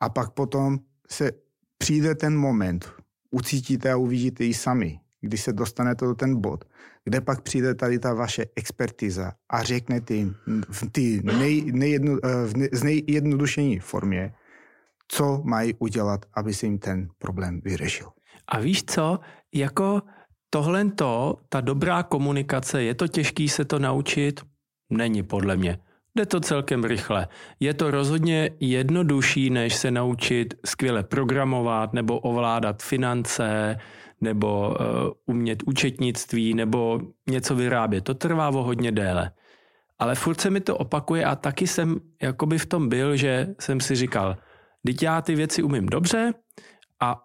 a 0.00 0.08
pak 0.08 0.30
potom 0.30 0.78
se 1.10 1.32
přijde 1.78 2.14
ten 2.14 2.36
moment, 2.36 2.92
ucítíte 3.30 3.92
a 3.92 3.96
uvidíte 3.96 4.44
ji 4.44 4.54
sami, 4.54 5.00
když 5.20 5.42
se 5.42 5.52
dostanete 5.52 6.04
do 6.04 6.14
ten 6.14 6.40
bod, 6.40 6.64
kde 7.04 7.20
pak 7.20 7.40
přijde 7.42 7.74
tady 7.74 7.98
ta 7.98 8.14
vaše 8.14 8.46
expertiza 8.56 9.32
a 9.48 9.62
řeknete 9.62 10.14
jim 10.14 10.34
v 10.70 10.84
nej, 11.22 11.72
nejjedno, 11.72 12.16
v 12.46 12.56
nej, 12.56 12.68
nejjednodušení 12.84 13.78
formě, 13.78 14.34
co 15.08 15.40
mají 15.44 15.74
udělat, 15.78 16.26
aby 16.34 16.54
se 16.54 16.66
jim 16.66 16.78
ten 16.78 17.08
problém 17.18 17.60
vyřešil. 17.64 18.08
A 18.48 18.58
víš 18.58 18.84
co, 18.84 19.18
jako 19.54 20.02
tohle 20.50 20.84
to, 20.84 21.36
ta 21.48 21.60
dobrá 21.60 22.02
komunikace, 22.02 22.82
je 22.82 22.94
to 22.94 23.08
těžký 23.08 23.48
se 23.48 23.64
to 23.64 23.78
naučit? 23.78 24.40
Není 24.90 25.22
podle 25.22 25.56
mě. 25.56 25.78
Jde 26.14 26.26
to 26.26 26.40
celkem 26.40 26.84
rychle. 26.84 27.28
Je 27.60 27.74
to 27.74 27.90
rozhodně 27.90 28.50
jednodušší, 28.60 29.50
než 29.50 29.74
se 29.74 29.90
naučit 29.90 30.54
skvěle 30.66 31.02
programovat 31.02 31.92
nebo 31.92 32.18
ovládat 32.18 32.82
finance, 32.82 33.76
nebo 34.20 34.68
uh, 34.68 34.76
umět 35.26 35.62
účetnictví, 35.66 36.54
nebo 36.54 37.00
něco 37.30 37.54
vyrábět. 37.54 38.00
To 38.00 38.14
trvá 38.14 38.48
o 38.48 38.62
hodně 38.62 38.92
déle. 38.92 39.30
Ale 39.98 40.14
furt 40.14 40.40
se 40.40 40.50
mi 40.50 40.60
to 40.60 40.76
opakuje 40.76 41.24
a 41.24 41.36
taky 41.36 41.66
jsem 41.66 42.00
jakoby 42.22 42.58
v 42.58 42.66
tom 42.66 42.88
byl, 42.88 43.16
že 43.16 43.54
jsem 43.60 43.80
si 43.80 43.94
říkal, 43.94 44.36
Teď 44.88 45.02
já 45.02 45.22
ty 45.22 45.34
věci 45.34 45.62
umím 45.62 45.86
dobře 45.86 46.34
a 47.00 47.24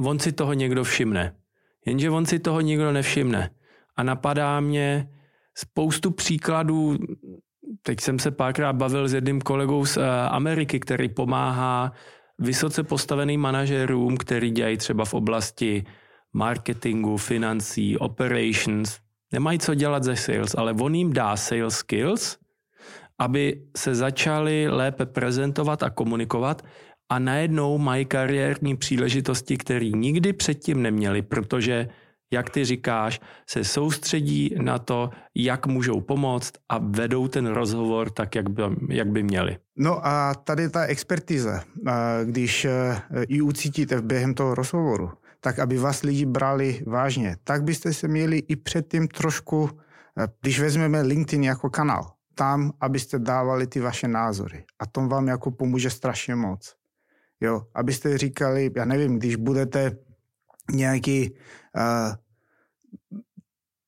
on 0.00 0.18
si 0.18 0.32
toho 0.32 0.52
někdo 0.52 0.84
všimne. 0.84 1.36
Jenže 1.86 2.10
on 2.10 2.26
si 2.26 2.38
toho 2.38 2.60
nikdo 2.60 2.92
nevšimne. 2.92 3.50
A 3.96 4.02
napadá 4.02 4.60
mě 4.60 5.10
spoustu 5.54 6.10
příkladů, 6.10 6.98
teď 7.82 8.00
jsem 8.00 8.18
se 8.18 8.30
párkrát 8.30 8.72
bavil 8.72 9.08
s 9.08 9.14
jedním 9.14 9.40
kolegou 9.40 9.86
z 9.86 9.96
eh, 9.96 10.10
Ameriky, 10.30 10.80
který 10.80 11.08
pomáhá 11.08 11.92
vysoce 12.38 12.82
postaveným 12.82 13.40
manažerům, 13.40 14.16
který 14.16 14.50
dělají 14.50 14.76
třeba 14.76 15.04
v 15.04 15.14
oblasti 15.14 15.84
marketingu, 16.32 17.16
financí, 17.16 17.98
operations. 17.98 18.98
Nemají 19.32 19.58
co 19.58 19.74
dělat 19.74 20.04
ze 20.04 20.16
sales, 20.16 20.54
ale 20.58 20.72
on 20.72 20.94
jim 20.94 21.12
dá 21.12 21.36
sales 21.36 21.74
skills, 21.74 22.38
aby 23.18 23.62
se 23.76 23.94
začali 23.94 24.68
lépe 24.68 25.06
prezentovat 25.06 25.82
a 25.82 25.90
komunikovat 25.90 26.62
a 27.08 27.18
najednou 27.18 27.78
mají 27.78 28.04
kariérní 28.04 28.76
příležitosti, 28.76 29.56
které 29.56 29.88
nikdy 29.88 30.32
předtím 30.32 30.82
neměli, 30.82 31.22
protože, 31.22 31.88
jak 32.32 32.50
ty 32.50 32.64
říkáš, 32.64 33.20
se 33.50 33.64
soustředí 33.64 34.54
na 34.62 34.78
to, 34.78 35.10
jak 35.34 35.66
můžou 35.66 36.00
pomoct 36.00 36.52
a 36.68 36.78
vedou 36.78 37.28
ten 37.28 37.46
rozhovor 37.46 38.10
tak, 38.10 38.34
jak 38.34 38.50
by, 38.50 38.62
jak 38.88 39.08
by 39.08 39.22
měli. 39.22 39.58
No 39.76 40.06
a 40.06 40.34
tady 40.34 40.68
ta 40.68 40.84
expertiza, 40.84 41.62
když 42.24 42.64
e, 42.64 43.02
ji 43.28 43.40
ucítíte 43.42 44.02
během 44.02 44.34
toho 44.34 44.54
rozhovoru, 44.54 45.10
tak 45.40 45.58
aby 45.58 45.78
vás 45.78 46.02
lidi 46.02 46.26
brali 46.26 46.82
vážně, 46.86 47.36
tak 47.44 47.62
byste 47.62 47.92
se 47.92 48.08
měli 48.08 48.38
i 48.38 48.56
předtím 48.56 49.08
trošku, 49.08 49.70
e, 50.18 50.28
když 50.40 50.60
vezmeme 50.60 51.02
LinkedIn 51.02 51.44
jako 51.44 51.70
kanál, 51.70 52.12
tam, 52.34 52.72
abyste 52.80 53.18
dávali 53.18 53.66
ty 53.66 53.80
vaše 53.80 54.08
názory. 54.08 54.64
A 54.78 54.86
to 54.86 55.08
vám 55.08 55.28
jako 55.28 55.50
pomůže 55.50 55.90
strašně 55.90 56.34
moc. 56.34 56.74
Jo, 57.40 57.62
abyste 57.74 58.18
říkali, 58.18 58.70
já 58.76 58.84
nevím, 58.84 59.18
když 59.18 59.36
budete 59.36 59.96
nějaký 60.72 61.30
uh, 61.30 62.14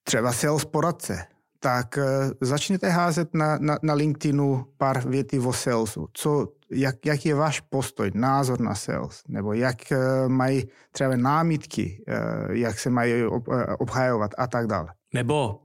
třeba 0.02 0.32
sales 0.32 0.64
poradce, 0.64 1.26
tak 1.60 1.96
uh, 1.96 2.30
začněte 2.40 2.88
házet 2.88 3.34
na, 3.34 3.58
na, 3.58 3.78
na 3.82 3.94
LinkedInu 3.94 4.66
pár 4.76 5.08
věty 5.08 5.38
o 5.38 5.52
salesu. 5.52 6.08
Co, 6.12 6.48
jak, 6.70 7.06
jak 7.06 7.26
je 7.26 7.34
váš 7.34 7.60
postoj, 7.60 8.10
názor 8.14 8.60
na 8.60 8.74
sales, 8.74 9.22
nebo 9.28 9.52
jak 9.52 9.76
uh, 9.92 10.28
mají 10.28 10.68
třeba 10.92 11.16
námitky, 11.16 12.04
uh, 12.08 12.56
jak 12.56 12.78
se 12.78 12.90
mají 12.90 13.24
ob, 13.24 13.48
uh, 13.48 13.64
obhajovat 13.78 14.30
a 14.38 14.46
tak 14.46 14.66
dále. 14.66 14.88
Nebo 15.14 15.62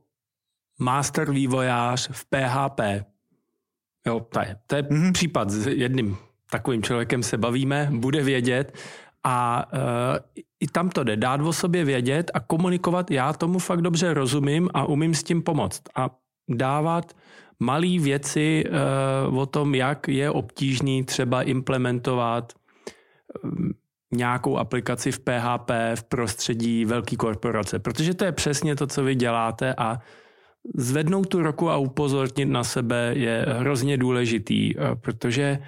master 0.80 1.32
vývojář 1.32 2.10
v 2.12 2.26
PHP. 2.26 2.80
Jo, 4.08 4.20
to 4.20 4.40
je, 4.40 4.58
to 4.68 4.76
je 4.76 4.82
mm-hmm. 4.82 5.12
případ 5.12 5.50
s 5.50 5.68
jedním 5.68 6.18
takovým 6.54 6.84
člověkem 6.84 7.24
se 7.24 7.38
bavíme, 7.38 7.90
bude 7.92 8.24
vědět 8.24 8.78
a 9.24 9.66
uh, 9.74 10.46
i 10.60 10.68
tam 10.68 10.90
to 10.90 11.04
jde, 11.04 11.18
dát 11.18 11.42
o 11.42 11.54
sobě 11.54 11.86
vědět 11.86 12.32
a 12.34 12.40
komunikovat, 12.40 13.12
já 13.12 13.34
tomu 13.34 13.60
fakt 13.60 13.82
dobře 13.82 14.14
rozumím 14.14 14.70
a 14.74 14.86
umím 14.86 15.14
s 15.14 15.24
tím 15.24 15.42
pomoct. 15.42 15.82
A 15.96 16.10
dávat 16.50 17.18
malé 17.60 17.98
věci 18.00 18.64
uh, 18.70 19.38
o 19.38 19.46
tom, 19.46 19.76
jak 19.76 20.08
je 20.08 20.30
obtížný 20.30 21.04
třeba 21.04 21.42
implementovat 21.42 22.54
um, 23.44 23.74
nějakou 24.14 24.58
aplikaci 24.58 25.12
v 25.12 25.20
PHP 25.20 25.70
v 25.96 26.04
prostředí 26.04 26.86
velké 26.86 27.16
korporace, 27.16 27.80
protože 27.80 28.14
to 28.14 28.26
je 28.26 28.32
přesně 28.32 28.76
to, 28.76 28.88
co 28.88 29.04
vy 29.04 29.16
děláte 29.16 29.74
a 29.74 30.00
zvednout 30.78 31.28
tu 31.34 31.42
roku 31.42 31.70
a 31.70 31.78
upozornit 31.78 32.46
na 32.46 32.64
sebe 32.64 33.14
je 33.18 33.46
hrozně 33.50 33.98
důležitý, 33.98 34.74
protože 35.02 35.60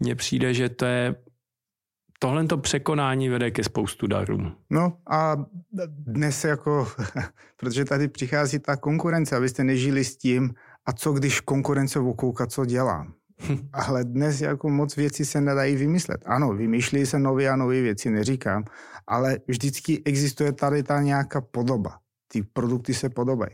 mně 0.00 0.14
přijde, 0.14 0.54
že 0.54 0.68
to 0.68 0.84
je 0.84 1.14
tohle 2.18 2.46
to 2.46 2.58
překonání 2.58 3.28
vede 3.28 3.50
ke 3.50 3.64
spoustu 3.64 4.06
darů. 4.06 4.52
No 4.70 4.98
a 5.10 5.36
dnes 5.88 6.44
jako, 6.44 6.88
protože 7.56 7.84
tady 7.84 8.08
přichází 8.08 8.58
ta 8.58 8.76
konkurence, 8.76 9.36
abyste 9.36 9.64
nežili 9.64 10.04
s 10.04 10.16
tím, 10.16 10.54
a 10.86 10.92
co 10.92 11.12
když 11.12 11.40
konkurence 11.40 11.98
okouka, 11.98 12.46
co 12.46 12.64
dělám. 12.64 13.14
Ale 13.72 14.04
dnes 14.04 14.40
jako 14.40 14.70
moc 14.70 14.96
věcí 14.96 15.24
se 15.24 15.40
nedají 15.40 15.76
vymyslet. 15.76 16.22
Ano, 16.26 16.52
vymýšlí 16.52 17.06
se 17.06 17.18
nové 17.18 17.48
a 17.48 17.56
nové 17.56 17.82
věci, 17.82 18.10
neříkám, 18.10 18.64
ale 19.06 19.38
vždycky 19.48 20.02
existuje 20.04 20.52
tady 20.52 20.82
ta 20.82 21.00
nějaká 21.02 21.40
podoba. 21.40 21.98
Ty 22.28 22.42
produkty 22.42 22.94
se 22.94 23.08
podobají. 23.08 23.52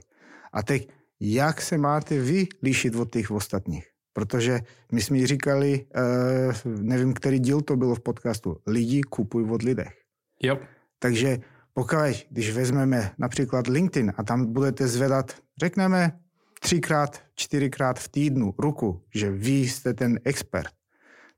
A 0.53 0.63
teď, 0.63 0.89
jak 1.21 1.61
se 1.63 1.79
máte 1.79 2.21
vy 2.21 2.47
lišit 2.63 2.95
od 2.95 3.13
těch 3.13 3.31
ostatních? 3.31 3.92
Protože 4.13 4.61
my 4.93 5.01
jsme 5.01 5.27
říkali, 5.27 5.87
uh, 5.97 6.83
nevím, 6.83 7.15
který 7.15 7.39
díl 7.39 7.61
to 7.61 7.77
bylo 7.77 7.95
v 7.95 8.01
podcastu, 8.01 8.57
lidi 8.67 9.03
kupují 9.03 9.51
od 9.51 9.63
lidech. 9.63 10.03
Jo. 10.43 10.59
Takže 10.99 11.39
pokud, 11.75 12.27
když 12.31 12.53
vezmeme 12.53 13.11
například 13.19 13.67
LinkedIn 13.67 14.13
a 14.17 14.23
tam 14.23 14.53
budete 14.53 14.89
zvedat, 14.89 15.33
řekneme, 15.61 16.19
třikrát, 16.61 17.23
čtyřikrát 17.35 17.99
v 17.99 18.09
týdnu 18.09 18.55
ruku, 18.59 19.03
že 19.15 19.31
vy 19.31 19.53
jste 19.53 19.95
ten 19.95 20.21
expert, 20.25 20.73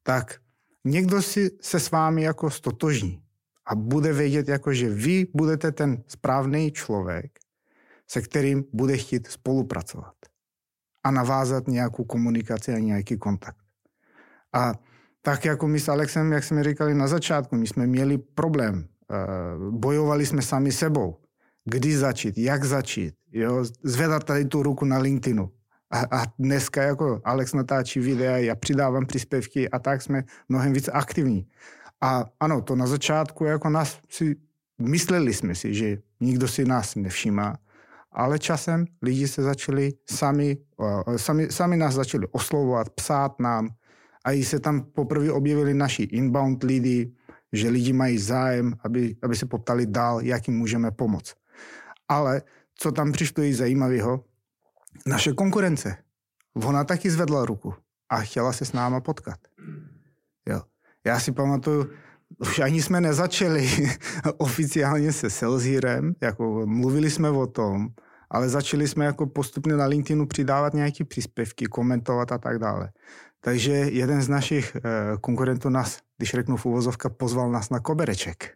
tak 0.03 0.41
někdo 0.85 1.23
si 1.23 1.51
se 1.61 1.81
s 1.81 1.91
vámi 1.91 2.23
jako 2.23 2.51
stotožní 2.51 3.23
a 3.67 3.75
bude 3.75 4.13
vědět, 4.13 4.49
jako, 4.49 4.73
že 4.73 4.89
vy 4.91 5.27
budete 5.35 5.73
ten 5.73 6.03
správný 6.07 6.73
člověk, 6.73 7.39
se 8.07 8.23
kterým 8.23 8.65
bude 8.73 8.97
chtít 8.97 9.27
spolupracovat 9.27 10.15
a 11.05 11.11
navázat 11.11 11.69
nějakou 11.69 12.05
komunikaci 12.05 12.73
a 12.73 12.79
nějaký 12.79 13.19
kontakt. 13.19 13.59
A 14.53 14.75
tak 15.23 15.45
jako 15.45 15.69
my 15.69 15.81
s 15.81 15.89
Alexem, 15.89 16.33
jak 16.33 16.45
jsme 16.45 16.65
říkali 16.65 16.95
na 16.95 17.07
začátku, 17.07 17.57
my 17.57 17.67
jsme 17.67 17.87
měli 17.87 18.19
problém. 18.19 18.89
Eh, 19.11 19.17
bojovali 19.71 20.27
jsme 20.27 20.43
sami 20.43 20.73
sebou. 20.73 21.17
Kdy 21.65 21.97
začít, 21.97 22.39
jak 22.39 22.65
začít, 22.65 23.15
jo? 23.33 23.65
zvedat 23.83 24.25
tady 24.25 24.45
tu 24.45 24.63
ruku 24.63 24.85
na 24.85 24.99
LinkedInu. 24.99 25.51
A, 25.91 26.21
a 26.21 26.25
dneska 26.39 26.83
jako 26.83 27.21
Alex 27.25 27.53
natáčí 27.53 28.01
videa, 28.01 28.37
já 28.37 28.55
přidávám 28.55 29.07
příspěvky 29.07 29.71
a 29.71 29.79
tak 29.79 30.03
jsme 30.03 30.25
mnohem 30.49 30.73
víc 30.73 30.89
aktivní. 30.93 31.47
A 32.01 32.25
ano, 32.41 32.61
to 32.61 32.77
na 32.77 32.87
začátku 32.87 33.45
jako 33.45 33.69
nás 33.69 33.99
si, 34.09 34.37
mysleli 34.79 35.35
jsme 35.35 35.55
si, 35.55 35.75
že 35.75 35.99
nikdo 36.21 36.49
si 36.49 36.65
nás 36.65 36.95
nevšímá, 36.95 37.57
ale 38.15 38.39
časem 38.39 38.85
lidi 39.03 39.29
se 39.29 39.43
začali 39.43 39.93
sami, 40.11 40.57
sami, 41.17 41.51
sami 41.51 41.77
nás 41.77 41.95
začali 41.95 42.27
oslovovat, 42.33 42.91
psát 42.91 43.41
nám 43.41 43.69
a 44.25 44.33
i 44.33 44.45
se 44.45 44.61
tam 44.61 44.81
poprvé 44.81 45.33
objevili 45.33 45.75
naši 45.75 46.03
inbound 46.03 46.63
lidi, 46.63 47.13
že 47.53 47.69
lidi 47.69 47.93
mají 47.93 48.19
zájem, 48.19 48.75
aby, 48.85 49.17
aby 49.23 49.37
se 49.37 49.47
poptali 49.47 49.87
dál, 49.87 50.21
jak 50.21 50.49
jim 50.49 50.57
můžeme 50.57 50.91
pomoct. 50.91 51.35
Ale 52.09 52.43
co 52.75 52.93
tam 52.93 53.13
přišlo 53.13 53.43
i 53.43 53.55
zajímavého, 53.55 54.25
naše 55.07 55.33
konkurence. 55.33 55.97
Ona 56.55 56.85
taky 56.85 57.11
zvedla 57.11 57.45
ruku 57.45 57.75
a 58.09 58.17
chtěla 58.17 58.53
se 58.53 58.65
s 58.65 58.73
náma 58.73 59.01
potkat. 59.01 59.39
Jo. 60.49 60.63
Já 61.07 61.21
si 61.21 61.33
pamatuju, 61.33 61.91
už 62.39 62.59
ani 62.59 62.83
jsme 62.83 63.01
nezačali 63.01 63.71
oficiálně 64.37 65.13
se 65.13 65.31
Saleshirem, 65.31 66.15
jako 66.21 66.63
mluvili 66.67 67.11
jsme 67.11 67.31
o 67.31 67.47
tom, 67.47 67.89
ale 68.31 68.49
začali 68.49 68.89
jsme 68.89 69.05
jako 69.05 69.27
postupně 69.27 69.75
na 69.75 69.87
LinkedInu 69.87 70.27
přidávat 70.27 70.75
nějaké 70.75 71.05
příspěvky, 71.05 71.67
komentovat 71.67 72.33
a 72.33 72.39
tak 72.39 72.59
dále. 72.59 72.91
Takže 73.41 73.73
jeden 73.73 74.23
z 74.23 74.29
našich 74.29 74.77
eh, 74.77 74.81
konkurentů 75.21 75.69
nás, 75.69 75.99
když 76.17 76.31
řeknu 76.31 76.57
v 76.57 76.67
uvozovka, 76.67 77.09
pozval 77.09 77.51
nás 77.51 77.71
na 77.71 77.81
kobereček. 77.81 78.55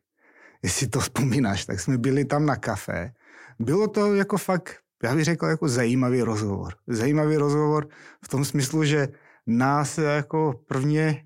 Jestli 0.63 0.87
to 0.87 1.01
vzpomínáš, 1.01 1.67
tak 1.67 1.81
jsme 1.81 1.99
byli 1.99 2.25
tam 2.25 2.47
na 2.47 2.57
kafe. 2.57 3.13
Bylo 3.59 3.89
to 3.89 4.15
jako 4.15 4.39
fakt, 4.39 4.77
já 5.03 5.15
bych 5.15 5.25
řekl, 5.25 5.47
jako 5.47 5.69
zajímavý 5.69 6.23
rozhovor. 6.23 6.75
Zajímavý 6.87 7.37
rozhovor 7.37 7.89
v 8.25 8.29
tom 8.29 8.45
smyslu, 8.45 8.85
že 8.85 9.09
nás 9.47 9.99
jako 9.99 10.61
prvně 10.67 11.23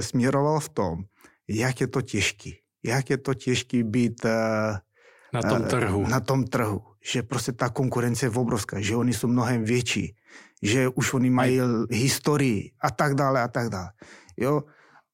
směroval 0.00 0.60
v 0.60 0.68
tom, 0.68 1.04
jak 1.48 1.80
je 1.80 1.86
to 1.86 2.02
těžký. 2.02 2.56
Jak 2.84 3.10
je 3.10 3.18
to 3.18 3.34
těžký 3.34 3.82
být 3.82 4.24
eh, 4.24 4.78
na 5.32 5.42
tom 5.42 5.62
eh, 5.64 5.68
trhu. 5.68 6.06
Na 6.08 6.20
tom 6.20 6.44
trhu. 6.44 6.82
Že 7.12 7.22
prostě 7.22 7.52
ta 7.52 7.68
konkurence 7.68 8.26
je 8.26 8.30
obrovská, 8.30 8.80
že 8.80 8.96
oni 8.96 9.14
jsou 9.14 9.28
mnohem 9.28 9.64
větší, 9.64 10.16
že 10.62 10.88
už 10.88 11.14
oni 11.14 11.30
mají 11.30 11.60
historii 11.90 12.70
a 12.80 12.90
tak 12.90 13.14
dále 13.14 13.42
a 13.42 13.48
tak 13.48 13.68
dále. 13.68 13.90
Jo? 14.36 14.62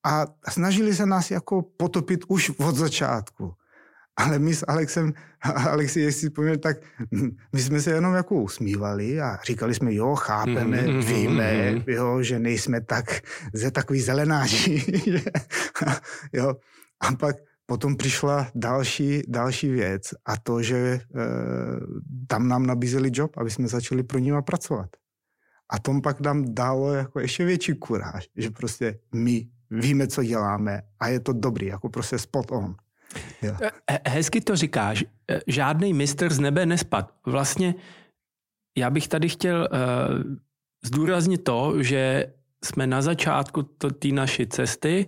A 0.04 0.26
snažili 0.48 0.94
se 0.94 1.06
nás 1.06 1.30
jako 1.30 1.62
potopit 1.62 2.24
už 2.28 2.50
od 2.58 2.74
začátku. 2.74 3.54
Ale 4.16 4.38
my 4.38 4.54
s 4.54 4.64
Alexem, 4.68 5.12
Alexi, 5.42 6.00
jestli 6.00 6.30
pomůže, 6.30 6.58
tak 6.58 6.76
my 7.52 7.62
jsme 7.62 7.80
se 7.80 7.90
jenom 7.90 8.14
jako 8.14 8.34
usmívali 8.34 9.20
a 9.20 9.38
říkali 9.46 9.74
jsme, 9.74 9.94
jo, 9.94 10.14
chápeme, 10.14 10.82
mm-hmm, 10.82 11.02
víme, 11.02 11.52
mm-hmm. 11.52 11.84
jo, 11.86 12.22
že 12.22 12.38
nejsme 12.38 12.80
tak, 12.80 13.04
ze 13.52 13.70
takový 13.70 14.00
zelenáři. 14.00 14.84
jo. 16.32 16.54
A 17.00 17.16
pak 17.16 17.36
Potom 17.72 17.96
přišla 17.96 18.50
další, 18.54 19.22
další 19.28 19.70
věc 19.70 20.02
a 20.24 20.36
to, 20.36 20.62
že 20.62 20.76
e, 20.76 21.00
tam 22.26 22.48
nám 22.48 22.66
nabízeli 22.66 23.10
job, 23.12 23.38
aby 23.38 23.50
jsme 23.50 23.68
začali 23.68 24.02
pro 24.02 24.18
nima 24.18 24.42
pracovat. 24.42 24.90
A 25.70 25.78
tom 25.78 26.02
pak 26.02 26.20
nám 26.20 26.54
dalo 26.54 26.92
jako 26.92 27.20
ještě 27.20 27.44
větší 27.44 27.74
kuráž, 27.74 28.28
že 28.36 28.50
prostě 28.50 28.98
my 29.14 29.48
víme, 29.70 30.06
co 30.06 30.22
děláme 30.22 30.82
a 31.00 31.08
je 31.08 31.20
to 31.20 31.32
dobrý, 31.32 31.66
jako 31.66 31.88
prostě 31.88 32.18
spot 32.18 32.50
on. 32.50 32.74
Jo. 33.42 33.54
Hezky 34.08 34.40
to 34.40 34.56
říkáš. 34.56 35.04
E, 35.30 35.40
žádný 35.46 35.92
mistr 35.92 36.32
z 36.32 36.38
nebe 36.38 36.66
nespad. 36.66 37.12
Vlastně 37.26 37.74
já 38.78 38.90
bych 38.90 39.08
tady 39.08 39.28
chtěl 39.28 39.68
uh, 39.72 39.78
zdůraznit 40.84 41.44
to, 41.44 41.82
že 41.82 42.32
jsme 42.64 42.86
na 42.86 43.02
začátku 43.02 43.62
té 43.98 44.08
naší 44.08 44.46
cesty 44.46 45.06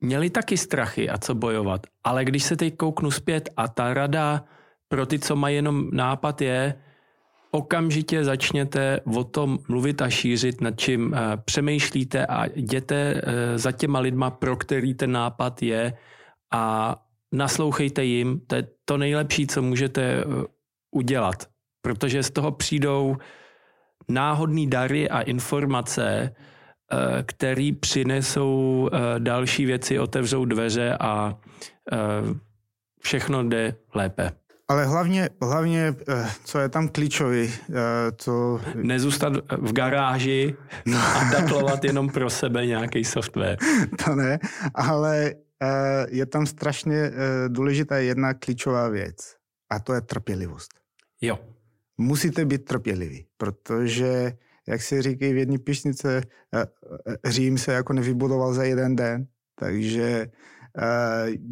měli 0.00 0.30
taky 0.30 0.56
strachy 0.56 1.10
a 1.10 1.18
co 1.18 1.34
bojovat. 1.34 1.86
Ale 2.04 2.24
když 2.24 2.44
se 2.44 2.56
teď 2.56 2.76
kouknu 2.76 3.10
zpět 3.10 3.50
a 3.56 3.68
ta 3.68 3.94
rada 3.94 4.44
pro 4.88 5.06
ty, 5.06 5.18
co 5.18 5.36
mají 5.36 5.56
jenom 5.56 5.90
nápad 5.92 6.40
je, 6.40 6.74
okamžitě 7.50 8.24
začněte 8.24 9.00
o 9.14 9.24
tom 9.24 9.58
mluvit 9.68 10.02
a 10.02 10.10
šířit, 10.10 10.60
nad 10.60 10.80
čím 10.80 11.06
uh, 11.06 11.18
přemýšlíte 11.44 12.26
a 12.26 12.46
jděte 12.54 13.14
uh, 13.14 13.32
za 13.56 13.72
těma 13.72 13.98
lidma, 13.98 14.30
pro 14.30 14.56
který 14.56 14.94
ten 14.94 15.12
nápad 15.12 15.62
je 15.62 15.92
a 16.52 16.96
naslouchejte 17.32 18.04
jim. 18.04 18.40
To 18.46 18.54
je 18.54 18.68
to 18.84 18.96
nejlepší, 18.96 19.46
co 19.46 19.62
můžete 19.62 20.24
uh, 20.24 20.44
udělat, 20.90 21.46
protože 21.82 22.22
z 22.22 22.30
toho 22.30 22.52
přijdou 22.52 23.16
náhodný 24.08 24.70
dary 24.70 25.10
a 25.10 25.20
informace, 25.20 26.34
Eh, 26.92 27.22
který 27.22 27.72
přinesou 27.72 28.88
eh, 28.92 28.98
další 29.18 29.64
věci, 29.64 29.98
otevřou 29.98 30.44
dveře 30.44 30.96
a 31.00 31.34
eh, 31.92 31.96
všechno 33.02 33.42
jde 33.42 33.74
lépe. 33.94 34.32
Ale 34.68 34.84
hlavně, 34.84 35.28
hlavně, 35.42 35.94
co 36.44 36.58
je 36.58 36.68
tam 36.68 36.88
klíčový, 36.88 37.52
co... 38.16 38.60
Nezůstat 38.74 39.32
v 39.58 39.72
garáži 39.72 40.54
no. 40.86 40.98
a 40.98 41.30
datlovat 41.32 41.84
jenom 41.84 42.08
pro 42.08 42.30
sebe 42.30 42.66
nějaký 42.66 43.04
software. 43.04 43.56
To 44.04 44.14
ne, 44.14 44.38
ale 44.74 45.34
je 46.08 46.26
tam 46.26 46.46
strašně 46.46 47.10
důležitá 47.48 47.98
jedna 47.98 48.34
klíčová 48.34 48.88
věc 48.88 49.16
a 49.70 49.78
to 49.80 49.94
je 49.94 50.00
trpělivost. 50.00 50.70
Jo. 51.20 51.38
Musíte 51.98 52.44
být 52.44 52.64
trpěliví, 52.64 53.26
protože 53.36 54.32
jak 54.68 54.82
se 54.82 55.02
říkají 55.02 55.32
v 55.32 55.36
jedné 55.36 55.58
píšnice, 55.58 56.22
eh, 56.54 56.66
eh, 57.06 57.30
Řím 57.30 57.58
se 57.58 57.72
jako 57.72 57.92
nevybudoval 57.92 58.54
za 58.54 58.64
jeden 58.64 58.96
den, 58.96 59.26
takže 59.54 60.02
eh, 60.02 60.30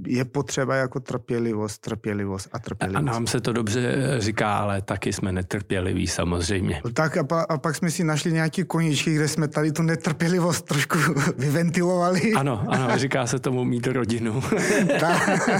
je 0.06 0.24
potřeba 0.24 0.76
jako 0.76 1.00
trpělivost, 1.00 1.78
trpělivost 1.78 2.48
a 2.52 2.58
trpělivost. 2.58 2.98
A 2.98 3.12
nám 3.12 3.26
se 3.26 3.40
to 3.40 3.52
dobře 3.52 3.96
říká, 4.18 4.56
ale 4.56 4.82
taky 4.82 5.12
jsme 5.12 5.32
netrpěliví 5.32 6.06
samozřejmě. 6.06 6.82
Tak 6.92 7.16
a, 7.16 7.24
pa, 7.24 7.40
a 7.40 7.58
pak 7.58 7.76
jsme 7.76 7.90
si 7.90 8.04
našli 8.04 8.32
nějaký 8.32 8.64
koničky, 8.64 9.14
kde 9.14 9.28
jsme 9.28 9.48
tady 9.48 9.72
tu 9.72 9.82
netrpělivost 9.82 10.64
trošku 10.64 10.98
vyventilovali. 11.38 12.32
Ano, 12.32 12.64
ano, 12.68 12.98
říká 12.98 13.26
se 13.26 13.38
tomu 13.38 13.64
mít 13.64 13.86
rodinu. 13.86 14.42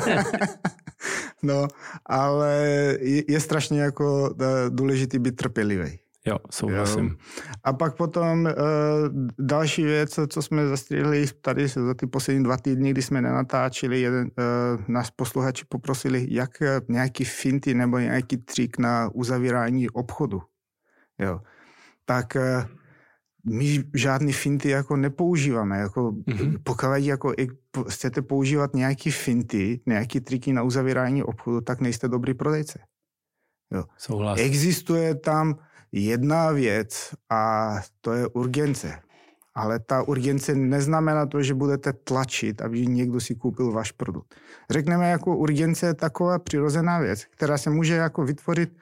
no, 1.43 1.69
ale 2.07 2.57
je, 3.01 3.23
je 3.29 3.41
strašně 3.41 3.81
jako 3.81 4.35
důležitý 4.69 5.19
být 5.19 5.37
trpělivý. 5.37 6.04
Jo, 6.27 6.39
souhlasím. 6.51 7.05
Jo. 7.05 7.15
A 7.65 7.73
pak 7.73 7.97
potom 7.97 8.45
uh, 8.45 8.51
další 9.39 9.85
věc, 9.85 10.19
co 10.29 10.43
jsme 10.43 10.69
zastřihli 10.69 11.27
tady 11.41 11.69
za 11.69 11.95
ty 11.95 12.07
poslední 12.07 12.45
dva 12.45 12.57
týdny, 12.57 12.91
kdy 12.91 13.03
jsme 13.03 13.23
nenatáčeli, 13.23 14.01
jeden, 14.01 14.27
uh, 14.27 14.85
nás 14.89 15.11
posluchači 15.11 15.65
poprosili, 15.69 16.27
jak 16.31 16.51
nějaký 16.89 17.25
finty 17.25 17.75
nebo 17.75 17.99
nějaký 17.99 18.37
trik 18.37 18.79
na 18.79 19.11
uzavírání 19.15 19.91
obchodu. 19.91 20.43
Jo. 21.19 21.41
Tak 22.05 22.37
uh, 22.37 22.65
my 23.55 23.85
žádný 23.95 24.33
finty 24.33 24.69
jako 24.69 24.97
nepoužíváme. 24.97 25.79
Jako, 25.79 26.13
mm-hmm. 26.13 26.59
Pokud 26.63 26.87
jako 26.97 27.35
chcete 27.89 28.23
používat 28.23 28.75
nějaký 28.75 29.11
finty, 29.11 29.81
nějaký 29.87 30.21
triky 30.21 30.53
na 30.53 30.63
uzavírání 30.63 31.23
obchodu, 31.23 31.61
tak 31.61 31.81
nejste 31.81 32.09
dobrý 32.09 32.35
prodejce. 32.35 32.79
Jo. 33.73 33.85
Souhlas. 33.99 34.41
Existuje 34.41 35.15
tam 35.15 35.55
jedna 36.01 36.51
věc 36.51 37.15
a 37.31 37.75
to 38.01 38.13
je 38.13 38.27
urgence. 38.27 38.99
Ale 39.55 39.79
ta 39.79 40.03
urgence 40.03 40.55
neznamená 40.55 41.27
to, 41.27 41.43
že 41.43 41.55
budete 41.55 41.93
tlačit, 41.93 42.63
aby 42.63 42.87
někdo 42.87 43.21
si 43.21 43.35
koupil 43.35 43.73
váš 43.73 43.93
produkt. 43.93 44.35
Řekneme, 44.71 45.11
jako 45.11 45.37
urgence 45.37 45.87
je 45.87 45.95
taková 45.95 46.39
přirozená 46.39 46.99
věc, 46.99 47.25
která 47.25 47.59
se 47.59 47.71
může 47.71 47.95
jako 47.95 48.25
vytvořit, 48.25 48.77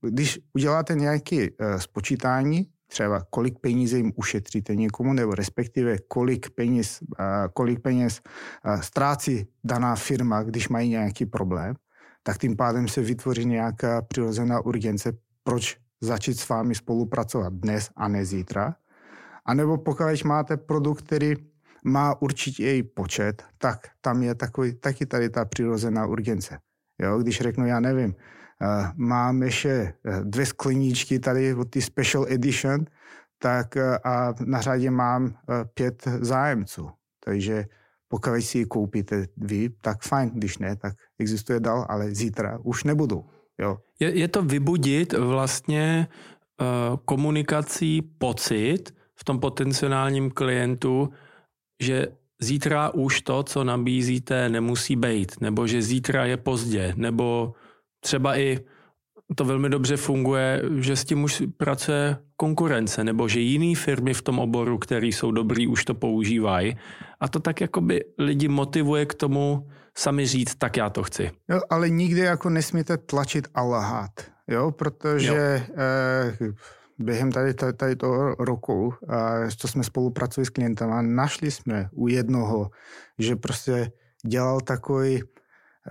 když 0.00 0.40
uděláte 0.54 0.94
nějaké 0.94 1.46
spočítání, 1.76 2.66
třeba 2.86 3.24
kolik 3.30 3.58
peníze 3.58 3.96
jim 3.96 4.12
ušetříte 4.16 4.76
někomu, 4.76 5.12
nebo 5.12 5.34
respektive 5.34 5.98
kolik 6.08 6.50
peněz, 6.50 6.98
kolik 7.54 7.80
peněz 7.80 8.20
ztrácí 8.80 9.46
daná 9.64 9.96
firma, 9.96 10.42
když 10.42 10.68
mají 10.68 10.90
nějaký 10.90 11.26
problém, 11.26 11.74
tak 12.22 12.38
tím 12.38 12.56
pádem 12.56 12.88
se 12.88 13.00
vytvoří 13.02 13.46
nějaká 13.46 14.02
přirozená 14.02 14.60
urgence, 14.60 15.12
proč 15.44 15.76
začít 16.00 16.40
s 16.40 16.48
vámi 16.48 16.74
spolupracovat 16.74 17.52
dnes 17.52 17.90
a 17.96 18.08
ne 18.08 18.24
zítra. 18.24 18.74
A 19.46 19.54
nebo 19.54 19.78
pokud 19.78 20.24
máte 20.24 20.56
produkt, 20.56 21.02
který 21.02 21.34
má 21.84 22.22
určitě 22.22 22.64
její 22.64 22.82
počet, 22.82 23.42
tak 23.58 23.78
tam 24.00 24.22
je 24.22 24.34
takový, 24.34 24.74
taky 24.74 25.06
tady 25.06 25.30
ta 25.30 25.44
přirozená 25.44 26.06
urgence. 26.06 26.58
Jo, 26.98 27.18
když 27.18 27.40
řeknu, 27.40 27.66
já 27.66 27.80
nevím, 27.80 28.14
uh, 28.14 28.86
mám 28.96 29.42
ještě 29.42 29.70
eh, 29.70 30.20
dvě 30.24 30.46
skleníčky 30.46 31.18
tady 31.18 31.54
od 31.54 31.70
ty 31.70 31.82
special 31.82 32.26
edition, 32.28 32.84
tak 33.38 33.76
uh, 33.76 33.82
a 34.04 34.34
na 34.44 34.60
řadě 34.60 34.90
mám 34.90 35.24
uh, 35.24 35.30
pět 35.74 36.08
zájemců. 36.20 36.90
Takže 37.24 37.64
pokud 38.08 38.40
si 38.40 38.58
ji 38.58 38.64
koupíte 38.64 39.26
vy, 39.36 39.70
tak 39.80 40.02
fajn, 40.02 40.30
když 40.34 40.58
ne, 40.58 40.76
tak 40.76 40.94
existuje 41.18 41.60
dál, 41.60 41.86
ale 41.88 42.14
zítra 42.14 42.58
už 42.62 42.84
nebudou. 42.84 43.24
Jo. 43.60 43.78
Je, 44.00 44.18
je 44.18 44.28
to 44.28 44.42
vybudit 44.42 45.12
vlastně 45.12 46.08
uh, 46.60 46.96
komunikací 47.04 48.02
pocit 48.02 48.94
v 49.16 49.24
tom 49.24 49.40
potenciálním 49.40 50.30
klientu, 50.30 51.08
že 51.82 52.06
zítra 52.40 52.90
už 52.94 53.20
to, 53.20 53.42
co 53.42 53.64
nabízíte, 53.64 54.48
nemusí 54.48 54.96
být, 54.96 55.40
nebo 55.40 55.66
že 55.66 55.82
zítra 55.82 56.24
je 56.24 56.36
pozdě, 56.36 56.92
nebo 56.96 57.52
třeba 58.00 58.38
i 58.38 58.58
to 59.34 59.44
velmi 59.44 59.68
dobře 59.68 59.96
funguje, 59.96 60.62
že 60.78 60.96
s 60.96 61.04
tím 61.04 61.22
už 61.24 61.42
pracuje 61.56 62.16
konkurence, 62.36 63.04
nebo 63.04 63.28
že 63.28 63.40
jiné 63.40 63.74
firmy 63.74 64.14
v 64.14 64.22
tom 64.22 64.38
oboru, 64.38 64.78
který 64.78 65.12
jsou 65.12 65.30
dobrý, 65.30 65.66
už 65.66 65.84
to 65.84 65.94
používají. 65.94 66.76
A 67.20 67.28
to 67.28 67.40
tak 67.40 67.60
jakoby 67.60 68.04
lidi 68.18 68.48
motivuje 68.48 69.06
k 69.06 69.14
tomu 69.14 69.68
sami 70.00 70.26
říct, 70.26 70.54
tak 70.54 70.76
já 70.76 70.90
to 70.90 71.02
chci. 71.02 71.30
Jo, 71.48 71.60
ale 71.70 71.90
nikdy 71.90 72.20
jako 72.20 72.50
nesmíte 72.50 72.96
tlačit 72.96 73.48
a 73.54 73.62
lhát, 73.62 74.10
jo, 74.48 74.70
protože 74.70 75.66
jo. 75.68 75.74
Eh, 75.76 76.52
během 76.98 77.32
tady, 77.32 77.54
tady, 77.54 77.72
tady 77.72 77.96
toho 77.96 78.34
roku, 78.34 78.94
eh, 79.08 79.50
co 79.56 79.68
jsme 79.68 79.84
spolupracovali 79.84 80.46
s 80.46 80.50
klientama, 80.50 81.02
našli 81.02 81.50
jsme 81.50 81.88
u 81.92 82.08
jednoho, 82.08 82.70
že 83.18 83.36
prostě 83.36 83.92
dělal 84.24 84.60
takový 84.60 85.22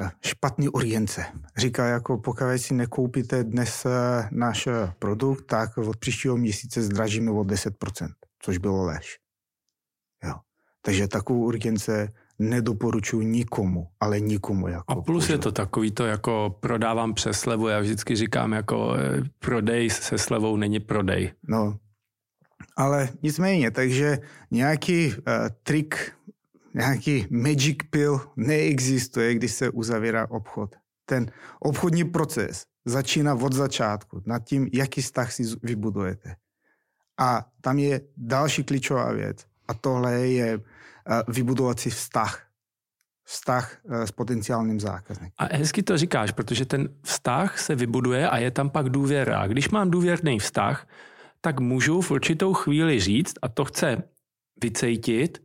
Eh, 0.01 0.11
špatný 0.25 0.69
urgence. 0.69 1.25
Říká, 1.57 1.85
jako 1.85 2.17
pokud 2.17 2.43
si 2.57 2.73
nekoupíte 2.73 3.43
dnes 3.43 3.85
eh, 3.85 4.29
náš 4.31 4.67
eh, 4.67 4.93
produkt, 4.99 5.45
tak 5.45 5.77
od 5.77 5.97
příštího 5.97 6.37
měsíce 6.37 6.81
zdražíme 6.81 7.31
o 7.31 7.43
10%, 7.43 8.09
což 8.39 8.57
bylo 8.57 8.83
lež. 8.83 9.17
Jo. 10.23 10.33
Takže 10.81 11.07
takovou 11.07 11.45
urgence 11.45 12.07
nedoporučuji 12.39 13.27
nikomu, 13.27 13.87
ale 13.99 14.19
nikomu. 14.19 14.67
Jako 14.67 14.91
a 14.91 14.95
plus 14.95 15.05
používat. 15.05 15.29
je 15.29 15.37
to 15.37 15.51
takový 15.51 15.91
to, 15.91 16.05
jako 16.05 16.55
prodávám 16.59 17.13
přes 17.13 17.39
slevu, 17.39 17.67
já 17.67 17.79
vždycky 17.79 18.15
říkám, 18.15 18.53
jako 18.53 18.93
prodej 19.39 19.89
se 19.89 20.17
slevou 20.17 20.57
není 20.57 20.79
prodej. 20.79 21.33
No, 21.47 21.77
ale 22.77 23.09
nicméně, 23.23 23.71
takže 23.71 24.19
nějaký 24.51 25.07
uh, 25.07 25.13
trik 25.63 26.11
nějaký 26.73 27.27
magic 27.29 27.77
pill 27.89 28.21
neexistuje, 28.35 29.33
když 29.33 29.51
se 29.51 29.69
uzavírá 29.69 30.27
obchod. 30.29 30.75
Ten 31.05 31.31
obchodní 31.59 32.03
proces 32.03 32.65
začíná 32.85 33.33
od 33.35 33.53
začátku, 33.53 34.21
nad 34.25 34.43
tím, 34.43 34.69
jaký 34.73 35.01
vztah 35.01 35.31
si 35.31 35.43
vybudujete. 35.63 36.35
A 37.19 37.45
tam 37.61 37.79
je 37.79 38.01
další 38.17 38.63
klíčová 38.63 39.11
věc. 39.11 39.45
A 39.67 39.73
tohle 39.73 40.27
je 40.27 40.59
vybudovat 41.27 41.79
si 41.79 41.89
vztah. 41.89 42.45
Vztah 43.23 43.77
eh, 43.89 44.07
s 44.07 44.11
potenciálním 44.11 44.79
zákazníkem. 44.79 45.35
A 45.37 45.55
hezky 45.55 45.83
to 45.83 45.97
říkáš, 45.97 46.31
protože 46.31 46.65
ten 46.65 46.89
vztah 47.03 47.59
se 47.59 47.75
vybuduje 47.75 48.29
a 48.29 48.37
je 48.37 48.51
tam 48.51 48.69
pak 48.69 48.89
důvěra. 48.89 49.39
A 49.39 49.47
když 49.47 49.69
mám 49.69 49.91
důvěrný 49.91 50.39
vztah, 50.39 50.87
tak 51.41 51.59
můžu 51.59 52.01
v 52.01 52.11
určitou 52.11 52.53
chvíli 52.53 52.99
říct, 52.99 53.33
a 53.41 53.49
to 53.49 53.65
chce 53.65 54.03
vycejtit, 54.63 55.43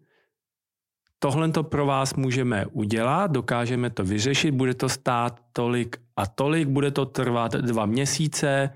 tohle 1.18 1.48
to 1.48 1.62
pro 1.62 1.86
vás 1.86 2.14
můžeme 2.14 2.66
udělat, 2.66 3.30
dokážeme 3.30 3.90
to 3.90 4.04
vyřešit, 4.04 4.50
bude 4.50 4.74
to 4.74 4.88
stát 4.88 5.40
tolik 5.52 5.96
a 6.16 6.26
tolik, 6.26 6.68
bude 6.68 6.90
to 6.90 7.06
trvat 7.06 7.52
dva 7.52 7.86
měsíce, 7.86 8.70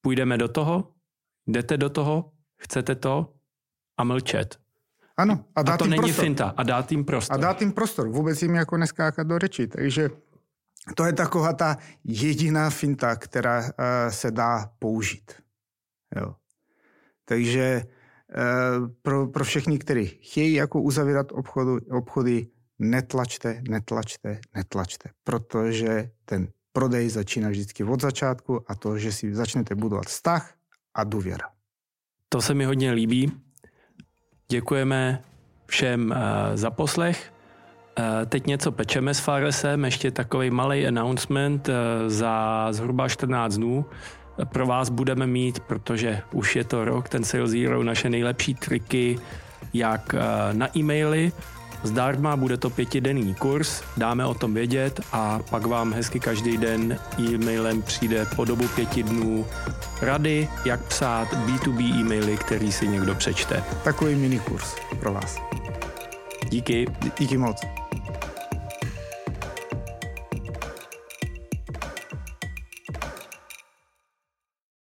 půjdeme 0.00 0.38
do 0.38 0.48
toho, 0.48 0.92
jdete 1.46 1.76
do 1.76 1.90
toho, 1.90 2.32
chcete 2.60 2.94
to 2.94 3.34
a 3.96 4.04
mlčet. 4.04 4.67
Ano, 5.18 5.44
a, 5.54 5.62
dát 5.62 5.74
a 5.74 5.76
to 5.76 5.86
není 5.86 6.02
prostor. 6.02 6.24
finta, 6.24 6.54
a 6.56 6.62
dát 6.62 6.92
jim 6.92 7.04
prostor. 7.04 7.34
A 7.34 7.36
dát 7.36 7.60
jim 7.60 7.72
prostor, 7.72 8.08
vůbec 8.08 8.42
jim 8.42 8.54
jako 8.54 8.76
neskákat 8.76 9.26
do 9.26 9.38
řeči, 9.38 9.66
takže 9.66 10.10
to 10.94 11.04
je 11.04 11.12
taková 11.12 11.52
ta 11.52 11.76
jediná 12.04 12.70
finta, 12.70 13.16
která 13.16 13.60
uh, 13.60 13.68
se 14.08 14.30
dá 14.30 14.70
použít. 14.78 15.32
Jo. 16.16 16.34
Takže 17.24 17.82
Eh, 18.34 18.88
pro, 19.02 19.26
pro 19.26 19.44
všechny, 19.44 19.78
kteří 19.78 20.06
chtějí 20.06 20.54
jako 20.54 20.82
uzavírat 20.82 21.32
obchodu, 21.32 21.78
obchody, 21.90 22.48
netlačte, 22.78 23.62
netlačte, 23.68 24.40
netlačte, 24.54 25.10
protože 25.24 26.10
ten 26.24 26.48
prodej 26.72 27.08
začíná 27.08 27.48
vždycky 27.48 27.84
od 27.84 28.00
začátku 28.00 28.70
a 28.70 28.74
to, 28.74 28.98
že 28.98 29.12
si 29.12 29.34
začnete 29.34 29.74
budovat 29.74 30.06
vztah 30.06 30.54
a 30.94 31.04
důvěra. 31.04 31.50
To 32.28 32.42
se 32.42 32.54
mi 32.54 32.64
hodně 32.64 32.92
líbí. 32.92 33.32
Děkujeme 34.52 35.22
všem 35.66 36.10
uh, 36.10 36.16
za 36.54 36.70
poslech. 36.70 37.32
Uh, 37.98 38.04
teď 38.26 38.46
něco 38.46 38.72
pečeme 38.72 39.14
s 39.14 39.20
Faresem, 39.20 39.84
ještě 39.84 40.10
takový 40.10 40.50
malý 40.50 40.86
announcement 40.86 41.68
uh, 41.68 41.74
za 42.06 42.66
zhruba 42.70 43.08
14 43.08 43.56
dnů. 43.56 43.84
Pro 44.44 44.66
vás 44.66 44.88
budeme 44.88 45.26
mít, 45.26 45.60
protože 45.60 46.22
už 46.32 46.56
je 46.56 46.64
to 46.64 46.84
rok, 46.84 47.08
ten 47.08 47.24
Sales 47.24 47.50
Zero, 47.50 47.82
naše 47.82 48.10
nejlepší 48.10 48.54
triky, 48.54 49.18
jak 49.74 50.14
eh, 50.14 50.54
na 50.54 50.78
e-maily, 50.78 51.32
Zdarma 51.82 52.36
bude 52.36 52.56
to 52.56 52.70
pětidenní 52.70 53.34
kurz, 53.34 53.82
dáme 53.96 54.26
o 54.26 54.34
tom 54.34 54.54
vědět 54.54 55.00
a 55.12 55.38
pak 55.50 55.66
vám 55.66 55.92
hezky 55.92 56.20
každý 56.20 56.56
den 56.56 56.98
e-mailem 57.18 57.82
přijde 57.82 58.26
po 58.36 58.44
dobu 58.44 58.68
pěti 58.68 59.02
dnů 59.02 59.46
rady, 60.00 60.48
jak 60.64 60.84
psát 60.84 61.28
B2B 61.28 62.00
e-maily, 62.00 62.36
který 62.36 62.72
si 62.72 62.88
někdo 62.88 63.14
přečte. 63.14 63.64
Takový 63.84 64.14
mini 64.14 64.38
kurz 64.38 64.74
pro 65.00 65.12
vás. 65.12 65.38
Díky. 66.48 66.86
Díky 67.18 67.38
moc. 67.38 67.60